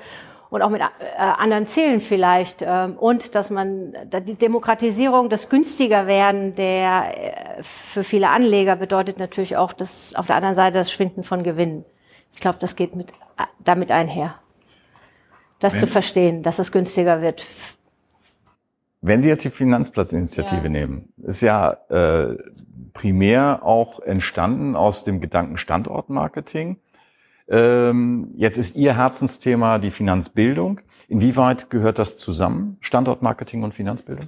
und 0.50 0.62
auch 0.62 0.70
mit 0.70 0.82
äh, 0.82 0.86
anderen 1.18 1.66
Zielen 1.68 2.02
vielleicht. 2.02 2.62
Ähm, 2.62 2.98
und 2.98 3.36
dass 3.36 3.50
man 3.50 3.94
die 4.26 4.36
Demokratisierung, 4.36 5.30
das 5.30 5.50
günstiger 5.50 6.08
werden 6.08 6.56
der 6.56 7.58
äh, 7.60 7.64
für 7.64 8.04
viele 8.04 8.30
Anleger 8.30 8.76
bedeutet 8.76 9.18
natürlich 9.18 9.56
auch 9.56 9.72
das 9.74 10.14
auf 10.16 10.26
der 10.26 10.36
anderen 10.36 10.56
Seite 10.56 10.80
das 10.80 10.92
Schwinden 10.92 11.24
von 11.24 11.42
Gewinnen. 11.42 11.86
Ich 12.36 12.40
glaube, 12.42 12.60
das 12.60 12.76
geht 12.76 12.96
mit, 12.96 13.12
damit 13.64 13.92
einher. 13.92 14.36
Das 15.60 15.74
Wenn, 15.74 15.80
zu 15.80 15.88
verstehen, 15.88 16.44
dass 16.44 16.60
es 16.60 16.72
günstiger 16.72 17.22
wird 17.22 17.48
wenn 19.08 19.22
Sie 19.22 19.30
jetzt 19.30 19.46
die 19.46 19.52
Finanzplatzinitiative 19.52 20.64
ja. 20.64 20.70
nehmen, 20.70 21.14
ist 21.22 21.42
ja 21.42 21.78
äh, 21.90 22.38
primär 22.94 23.60
auch 23.64 24.00
entstanden 24.00 24.76
aus 24.76 25.04
dem 25.04 25.22
Gedanken 25.22 25.58
Standortmarketing. 25.58 26.78
Ähm, 27.48 28.32
jetzt 28.36 28.58
ist 28.58 28.76
Ihr 28.76 28.98
Herzensthema 28.98 29.78
die 29.78 29.92
Finanzbildung. 29.92 30.82
Inwieweit 31.08 31.70
gehört 31.70 32.00
das 32.00 32.18
zusammen, 32.18 32.78
Standortmarketing 32.82 33.62
und 33.62 33.76
Finanzbildung? 33.76 34.26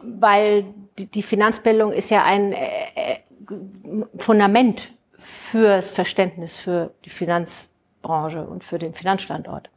Weil 0.00 0.66
die 0.96 1.22
Finanzbildung 1.24 1.90
ist 1.90 2.10
ja 2.10 2.22
ein 2.22 2.52
äh, 2.52 2.66
äh, 2.94 3.16
Fundament 4.18 4.92
fürs 5.20 5.90
Verständnis 5.90 6.56
für 6.56 6.92
die 7.04 7.10
Finanzbranche 7.10 8.42
und 8.42 8.64
für 8.64 8.78
den 8.78 8.94
Finanzstandort. 8.94 9.70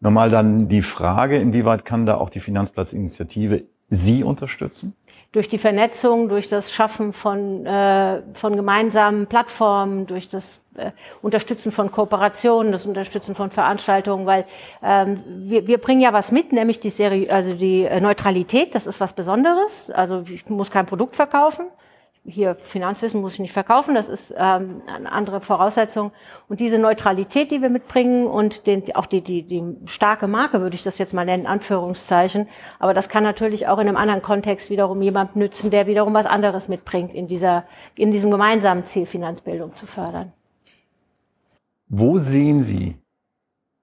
Nochmal 0.00 0.30
dann 0.30 0.68
die 0.68 0.82
Frage, 0.82 1.38
inwieweit 1.38 1.84
kann 1.84 2.06
da 2.06 2.16
auch 2.16 2.30
die 2.30 2.40
Finanzplatzinitiative 2.40 3.62
Sie 3.90 4.24
unterstützen? 4.24 4.94
Durch 5.32 5.48
die 5.48 5.58
Vernetzung, 5.58 6.28
durch 6.28 6.48
das 6.48 6.72
Schaffen 6.72 7.12
von, 7.12 7.66
äh, 7.66 8.22
von 8.34 8.56
gemeinsamen 8.56 9.26
Plattformen, 9.26 10.06
durch 10.06 10.28
das 10.28 10.60
äh, 10.74 10.90
Unterstützen 11.22 11.72
von 11.72 11.90
Kooperationen, 11.90 12.72
das 12.72 12.86
Unterstützen 12.86 13.34
von 13.34 13.50
Veranstaltungen, 13.50 14.26
weil 14.26 14.44
ähm, 14.82 15.22
wir, 15.26 15.66
wir 15.66 15.78
bringen 15.78 16.00
ja 16.00 16.12
was 16.12 16.32
mit, 16.32 16.52
nämlich 16.52 16.80
die 16.80 16.90
Serie, 16.90 17.30
also 17.30 17.54
die 17.54 17.84
äh, 17.84 18.00
Neutralität, 18.00 18.74
das 18.74 18.86
ist 18.86 19.00
was 19.00 19.12
Besonderes. 19.12 19.90
Also 19.90 20.24
ich 20.28 20.48
muss 20.48 20.70
kein 20.70 20.86
Produkt 20.86 21.16
verkaufen, 21.16 21.66
hier 22.26 22.54
Finanzwissen 22.54 23.20
muss 23.20 23.34
ich 23.34 23.40
nicht 23.40 23.52
verkaufen, 23.52 23.94
das 23.94 24.08
ist 24.08 24.34
ähm, 24.36 24.82
eine 24.86 25.12
andere 25.12 25.40
Voraussetzung. 25.40 26.10
Und 26.48 26.60
diese 26.60 26.78
Neutralität, 26.78 27.50
die 27.50 27.60
wir 27.60 27.68
mitbringen 27.68 28.26
und 28.26 28.66
den, 28.66 28.94
auch 28.96 29.06
die, 29.06 29.20
die, 29.20 29.42
die 29.42 29.62
starke 29.86 30.26
Marke, 30.26 30.60
würde 30.60 30.74
ich 30.74 30.82
das 30.82 30.96
jetzt 30.98 31.12
mal 31.12 31.26
nennen, 31.26 31.46
Anführungszeichen. 31.46 32.48
Aber 32.78 32.94
das 32.94 33.10
kann 33.10 33.24
natürlich 33.24 33.68
auch 33.68 33.78
in 33.78 33.88
einem 33.88 33.98
anderen 33.98 34.22
Kontext 34.22 34.70
wiederum 34.70 35.02
jemand 35.02 35.36
nützen, 35.36 35.70
der 35.70 35.86
wiederum 35.86 36.14
was 36.14 36.26
anderes 36.26 36.68
mitbringt, 36.68 37.14
in, 37.14 37.28
dieser, 37.28 37.64
in 37.94 38.10
diesem 38.10 38.30
gemeinsamen 38.30 38.84
Ziel 38.84 39.04
Finanzbildung 39.04 39.76
zu 39.76 39.86
fördern. 39.86 40.32
Wo 41.88 42.18
sehen 42.18 42.62
Sie 42.62 42.96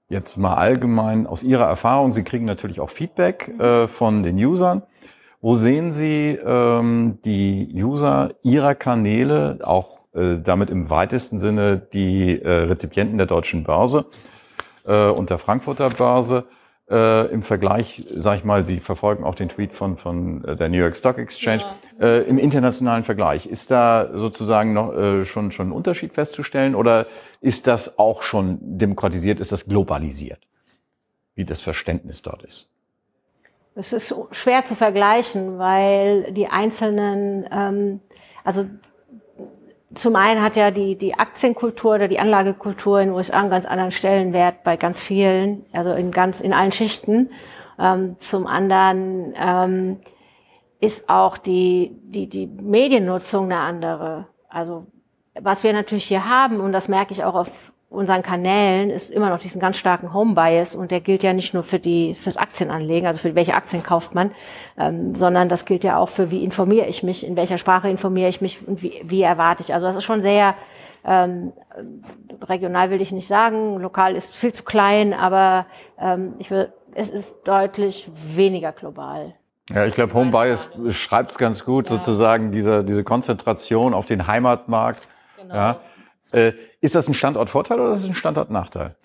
jetzt 0.10 0.38
mal 0.38 0.56
allgemein 0.56 1.28
aus 1.28 1.44
Ihrer 1.44 1.66
Erfahrung, 1.66 2.12
Sie 2.12 2.24
kriegen 2.24 2.46
natürlich 2.46 2.80
auch 2.80 2.90
Feedback 2.90 3.48
äh, 3.60 3.88
von 3.88 4.24
den 4.24 4.38
Usern, 4.38 4.82
wo 5.42 5.56
sehen 5.56 5.92
Sie 5.92 6.38
ähm, 6.44 7.20
die 7.26 7.70
User 7.74 8.36
Ihrer 8.44 8.76
Kanäle, 8.76 9.60
auch 9.64 10.00
äh, 10.14 10.38
damit 10.38 10.70
im 10.70 10.90
weitesten 10.90 11.40
Sinne 11.40 11.78
die 11.94 12.42
äh, 12.42 12.50
Rezipienten 12.50 13.18
der 13.18 13.28
deutschen 13.28 13.64
Börse 13.64 14.06
äh, 14.86 15.08
und 15.08 15.30
der 15.30 15.40
Frankfurter 15.40 15.90
Börse, 15.90 16.46
äh, 16.92 17.32
im 17.32 17.42
Vergleich, 17.42 18.06
sag 18.14 18.40
ich 18.40 18.44
mal, 18.44 18.66
Sie 18.66 18.82
verfolgen 18.82 19.24
auch 19.24 19.36
den 19.36 19.50
Tweet 19.50 19.74
von, 19.74 19.96
von 19.96 20.44
äh, 20.44 20.56
der 20.58 20.68
New 20.68 20.78
York 20.78 20.98
Stock 20.98 21.18
Exchange, 21.18 21.64
ja. 22.00 22.06
äh, 22.06 22.22
im 22.24 22.38
internationalen 22.38 23.06
Vergleich. 23.06 23.46
Ist 23.46 23.72
da 23.72 24.10
sozusagen 24.14 24.74
noch 24.74 24.94
äh, 24.94 25.24
schon, 25.24 25.52
schon 25.52 25.70
ein 25.70 25.72
Unterschied 25.72 26.14
festzustellen 26.14 26.76
oder 26.76 27.08
ist 27.40 27.68
das 27.68 27.98
auch 27.98 28.24
schon 28.24 28.60
demokratisiert, 28.62 29.40
ist 29.40 29.54
das 29.54 29.66
globalisiert, 29.66 30.48
wie 31.36 31.46
das 31.46 31.62
Verständnis 31.62 32.22
dort 32.22 32.44
ist? 32.44 32.71
Es 33.74 33.94
ist 33.94 34.14
schwer 34.32 34.66
zu 34.66 34.76
vergleichen, 34.76 35.58
weil 35.58 36.34
die 36.34 36.48
einzelnen, 36.48 37.48
ähm, 37.52 38.02
also 38.44 38.66
zum 39.94 40.16
einen 40.16 40.42
hat 40.42 40.56
ja 40.56 40.72
die, 40.72 40.98
die 40.98 41.16
Aktienkultur 41.16 41.96
oder 41.96 42.08
die 42.08 42.20
Anlagekultur 42.20 43.00
in 43.00 43.10
den 43.10 43.16
USA 43.16 43.40
einen 43.40 43.50
ganz 43.50 43.66
anderen 43.66 43.92
Stellenwert 43.92 44.64
bei 44.64 44.78
ganz 44.78 45.00
vielen, 45.00 45.66
also 45.74 45.94
in 45.94 46.12
ganz, 46.12 46.42
in 46.42 46.54
allen 46.54 46.72
Schichten. 46.72 47.30
Ähm, 47.80 48.18
zum 48.20 48.48
anderen 48.48 49.34
ähm, 49.38 50.00
ist 50.80 51.10
auch 51.10 51.38
die, 51.38 51.92
die, 52.04 52.28
die 52.28 52.48
Mediennutzung 52.48 53.46
eine 53.46 53.60
andere. 53.60 54.28
Also 54.50 54.88
was 55.40 55.64
wir 55.64 55.74
natürlich 55.74 56.06
hier 56.06 56.28
haben, 56.28 56.60
und 56.60 56.74
das 56.74 56.88
merke 56.88 57.14
ich 57.14 57.24
auch 57.24 57.36
auf 57.36 57.72
unseren 57.92 58.24
Kanälen 58.24 58.90
ist 58.90 59.12
immer 59.12 59.30
noch 59.30 59.40
diesen 59.40 59.60
ganz 59.60 59.76
starken 59.76 60.14
Home-Bias 60.14 60.76
und 60.76 60.92
der 60.92 61.02
gilt 61.02 61.24
ja 61.24 61.34
nicht 61.34 61.54
nur 61.54 61.64
für 61.64 61.78
die 61.78 62.16
fürs 62.16 62.38
Aktienanlegen, 62.38 63.06
also 63.06 63.20
für 63.20 63.36
welche 63.36 63.54
Aktien 63.54 63.84
kauft 63.84 64.16
man, 64.16 64.32
ähm, 64.78 65.14
sondern 65.14 65.50
das 65.50 65.66
gilt 65.66 65.84
ja 65.84 65.98
auch 65.98 66.08
für 66.08 66.32
wie 66.32 66.42
informiere 66.42 66.88
ich 66.88 67.04
mich, 67.04 67.28
in 67.28 67.36
welcher 67.36 67.58
Sprache 67.58 67.90
informiere 67.90 68.30
ich 68.30 68.40
mich 68.40 68.66
und 68.66 68.82
wie, 68.82 69.02
wie 69.04 69.22
erwarte 69.22 69.64
ich. 69.64 69.74
Also 69.74 69.88
das 69.88 69.98
ist 69.98 70.06
schon 70.06 70.22
sehr 70.22 70.56
ähm, 71.04 71.52
regional 72.42 72.92
will 72.92 73.02
ich 73.02 73.12
nicht 73.12 73.28
sagen, 73.28 73.78
lokal 73.80 74.16
ist 74.16 74.36
viel 74.36 74.54
zu 74.54 74.64
klein, 74.64 75.14
aber 75.14 75.66
ähm, 76.00 76.36
ich 76.40 76.50
will, 76.50 76.72
es 76.94 77.10
ist 77.10 77.36
deutlich 77.44 78.10
weniger 78.16 78.72
global. 78.72 79.34
Ja, 79.70 79.86
ich 79.86 79.96
glaube, 79.96 80.14
Home 80.14 80.32
Bias 80.32 80.68
schreibt 80.92 81.32
es 81.32 81.38
ganz 81.38 81.66
gut, 81.66 81.90
ja. 81.90 81.96
sozusagen 81.96 82.52
diese, 82.52 82.86
diese 82.86 83.04
Konzentration 83.04 83.94
auf 83.94 84.06
den 84.06 84.28
Heimatmarkt. 84.28 85.08
Genau. 85.42 85.56
Ja. 85.56 85.80
Äh, 86.32 86.54
ist 86.80 86.96
das 86.96 87.08
ein 87.08 87.14
Standortvorteil 87.14 87.80
oder 87.80 87.94
ist 87.94 88.04
das 88.04 88.10
ein 88.10 88.16
Standortnachteil? 88.16 88.96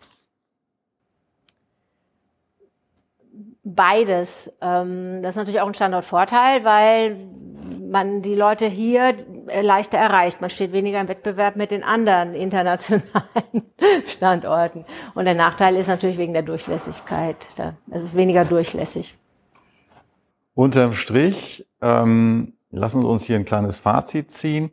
Beides. 3.64 4.52
Ähm, 4.60 5.20
das 5.22 5.30
ist 5.30 5.36
natürlich 5.36 5.60
auch 5.60 5.66
ein 5.66 5.74
Standortvorteil, 5.74 6.64
weil 6.64 7.16
man 7.90 8.22
die 8.22 8.34
Leute 8.34 8.66
hier 8.66 9.14
leichter 9.62 9.98
erreicht. 9.98 10.40
Man 10.40 10.50
steht 10.50 10.72
weniger 10.72 11.00
im 11.00 11.08
Wettbewerb 11.08 11.56
mit 11.56 11.70
den 11.70 11.82
anderen 11.82 12.34
internationalen 12.34 13.02
Standorten. 14.06 14.84
Und 15.14 15.24
der 15.24 15.34
Nachteil 15.34 15.76
ist 15.76 15.88
natürlich 15.88 16.18
wegen 16.18 16.32
der 16.32 16.42
Durchlässigkeit. 16.42 17.46
Es 17.90 18.04
ist 18.04 18.14
weniger 18.14 18.44
durchlässig. 18.44 19.16
Unterm 20.54 20.94
Strich, 20.94 21.66
ähm, 21.82 22.54
lassen 22.70 23.02
Sie 23.02 23.08
uns 23.08 23.24
hier 23.24 23.36
ein 23.36 23.44
kleines 23.44 23.78
Fazit 23.78 24.30
ziehen. 24.30 24.70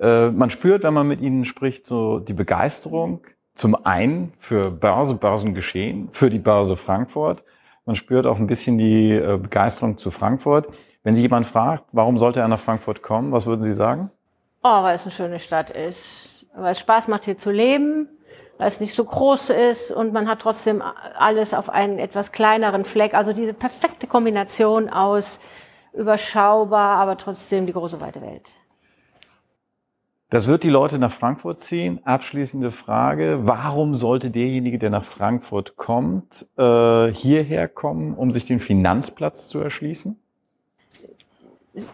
Äh, 0.00 0.30
man 0.30 0.50
spürt, 0.50 0.82
wenn 0.82 0.94
man 0.94 1.08
mit 1.08 1.20
ihnen 1.20 1.44
spricht, 1.44 1.86
so 1.86 2.18
die 2.18 2.34
Begeisterung 2.34 3.20
zum 3.54 3.74
einen 3.84 4.32
für 4.38 4.70
Börse, 4.70 5.14
Börsengeschehen, 5.14 6.10
für 6.10 6.30
die 6.30 6.38
Börse 6.38 6.76
Frankfurt. 6.76 7.42
Man 7.84 7.96
spürt 7.96 8.26
auch 8.26 8.38
ein 8.38 8.46
bisschen 8.46 8.78
die 8.78 9.12
äh, 9.12 9.36
Begeisterung 9.36 9.98
zu 9.98 10.10
Frankfurt. 10.10 10.68
Wenn 11.02 11.16
Sie 11.16 11.22
jemand 11.22 11.46
fragt, 11.46 11.86
warum 11.92 12.18
sollte 12.18 12.40
er 12.40 12.48
nach 12.48 12.60
Frankfurt 12.60 13.02
kommen, 13.02 13.32
was 13.32 13.46
würden 13.46 13.62
Sie 13.62 13.72
sagen? 13.72 14.10
Oh, 14.62 14.82
weil 14.82 14.94
es 14.94 15.02
eine 15.02 15.10
schöne 15.10 15.38
Stadt 15.38 15.70
ist, 15.70 16.46
weil 16.54 16.72
es 16.72 16.80
Spaß 16.80 17.08
macht 17.08 17.24
hier 17.24 17.38
zu 17.38 17.50
leben, 17.50 18.08
weil 18.58 18.68
es 18.68 18.80
nicht 18.80 18.94
so 18.94 19.04
groß 19.04 19.50
ist 19.50 19.90
und 19.90 20.12
man 20.12 20.28
hat 20.28 20.40
trotzdem 20.40 20.82
alles 20.82 21.54
auf 21.54 21.70
einen 21.70 21.98
etwas 21.98 22.32
kleineren 22.32 22.84
Fleck. 22.84 23.14
Also 23.14 23.32
diese 23.32 23.54
perfekte 23.54 24.06
Kombination 24.06 24.88
aus 24.88 25.38
überschaubar, 25.92 26.98
aber 26.98 27.16
trotzdem 27.16 27.66
die 27.66 27.72
große 27.72 28.00
weite 28.00 28.20
Welt. 28.20 28.52
Das 30.30 30.46
wird 30.46 30.62
die 30.62 30.68
Leute 30.70 30.98
nach 30.98 31.12
Frankfurt 31.12 31.58
ziehen. 31.58 32.00
Abschließende 32.04 32.70
Frage. 32.70 33.38
Warum 33.42 33.94
sollte 33.94 34.30
derjenige, 34.30 34.78
der 34.78 34.90
nach 34.90 35.04
Frankfurt 35.04 35.76
kommt, 35.76 36.46
äh, 36.58 37.08
hierher 37.12 37.66
kommen, 37.66 38.14
um 38.14 38.30
sich 38.30 38.44
den 38.44 38.60
Finanzplatz 38.60 39.48
zu 39.48 39.58
erschließen? 39.58 40.18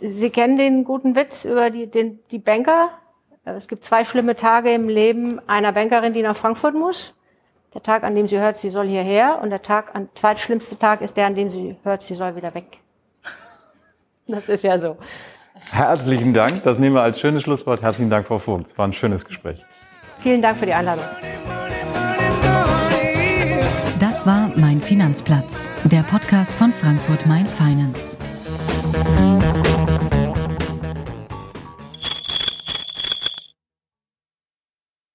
Sie 0.00 0.30
kennen 0.30 0.58
den 0.58 0.82
guten 0.82 1.14
Witz 1.14 1.44
über 1.44 1.70
die, 1.70 1.86
den, 1.86 2.18
die 2.32 2.38
Banker. 2.38 2.90
Es 3.44 3.68
gibt 3.68 3.84
zwei 3.84 4.04
schlimme 4.04 4.34
Tage 4.34 4.72
im 4.72 4.88
Leben 4.88 5.40
einer 5.48 5.70
Bankerin, 5.70 6.12
die 6.12 6.22
nach 6.22 6.36
Frankfurt 6.36 6.74
muss. 6.74 7.14
Der 7.72 7.82
Tag, 7.82 8.02
an 8.02 8.16
dem 8.16 8.26
sie 8.26 8.38
hört, 8.38 8.56
sie 8.56 8.70
soll 8.70 8.88
hierher. 8.88 9.40
Und 9.42 9.50
der 9.50 9.62
Tag, 9.62 9.94
an, 9.94 10.08
zweitschlimmste 10.14 10.76
Tag 10.76 11.02
ist 11.02 11.16
der, 11.16 11.26
an 11.26 11.36
dem 11.36 11.50
sie 11.50 11.76
hört, 11.84 12.02
sie 12.02 12.14
soll 12.16 12.34
wieder 12.34 12.52
weg. 12.54 12.80
Das 14.26 14.48
ist 14.48 14.64
ja 14.64 14.78
so. 14.78 14.96
Herzlichen 15.70 16.34
Dank. 16.34 16.62
Das 16.62 16.78
nehmen 16.78 16.94
wir 16.94 17.02
als 17.02 17.20
schönes 17.20 17.42
Schlusswort. 17.42 17.82
Herzlichen 17.82 18.10
Dank, 18.10 18.26
Frau 18.26 18.38
Vogt. 18.38 18.66
Es 18.66 18.78
war 18.78 18.86
ein 18.86 18.92
schönes 18.92 19.24
Gespräch. 19.24 19.64
Vielen 20.20 20.40
Dank 20.40 20.58
für 20.58 20.66
die 20.66 20.74
Einladung. 20.74 21.04
Das 24.00 24.26
war 24.26 24.50
Mein 24.56 24.80
Finanzplatz, 24.80 25.68
der 25.84 26.02
Podcast 26.02 26.52
von 26.52 26.72
Frankfurt 26.72 27.26
Main 27.26 27.46
Finance. 27.46 28.16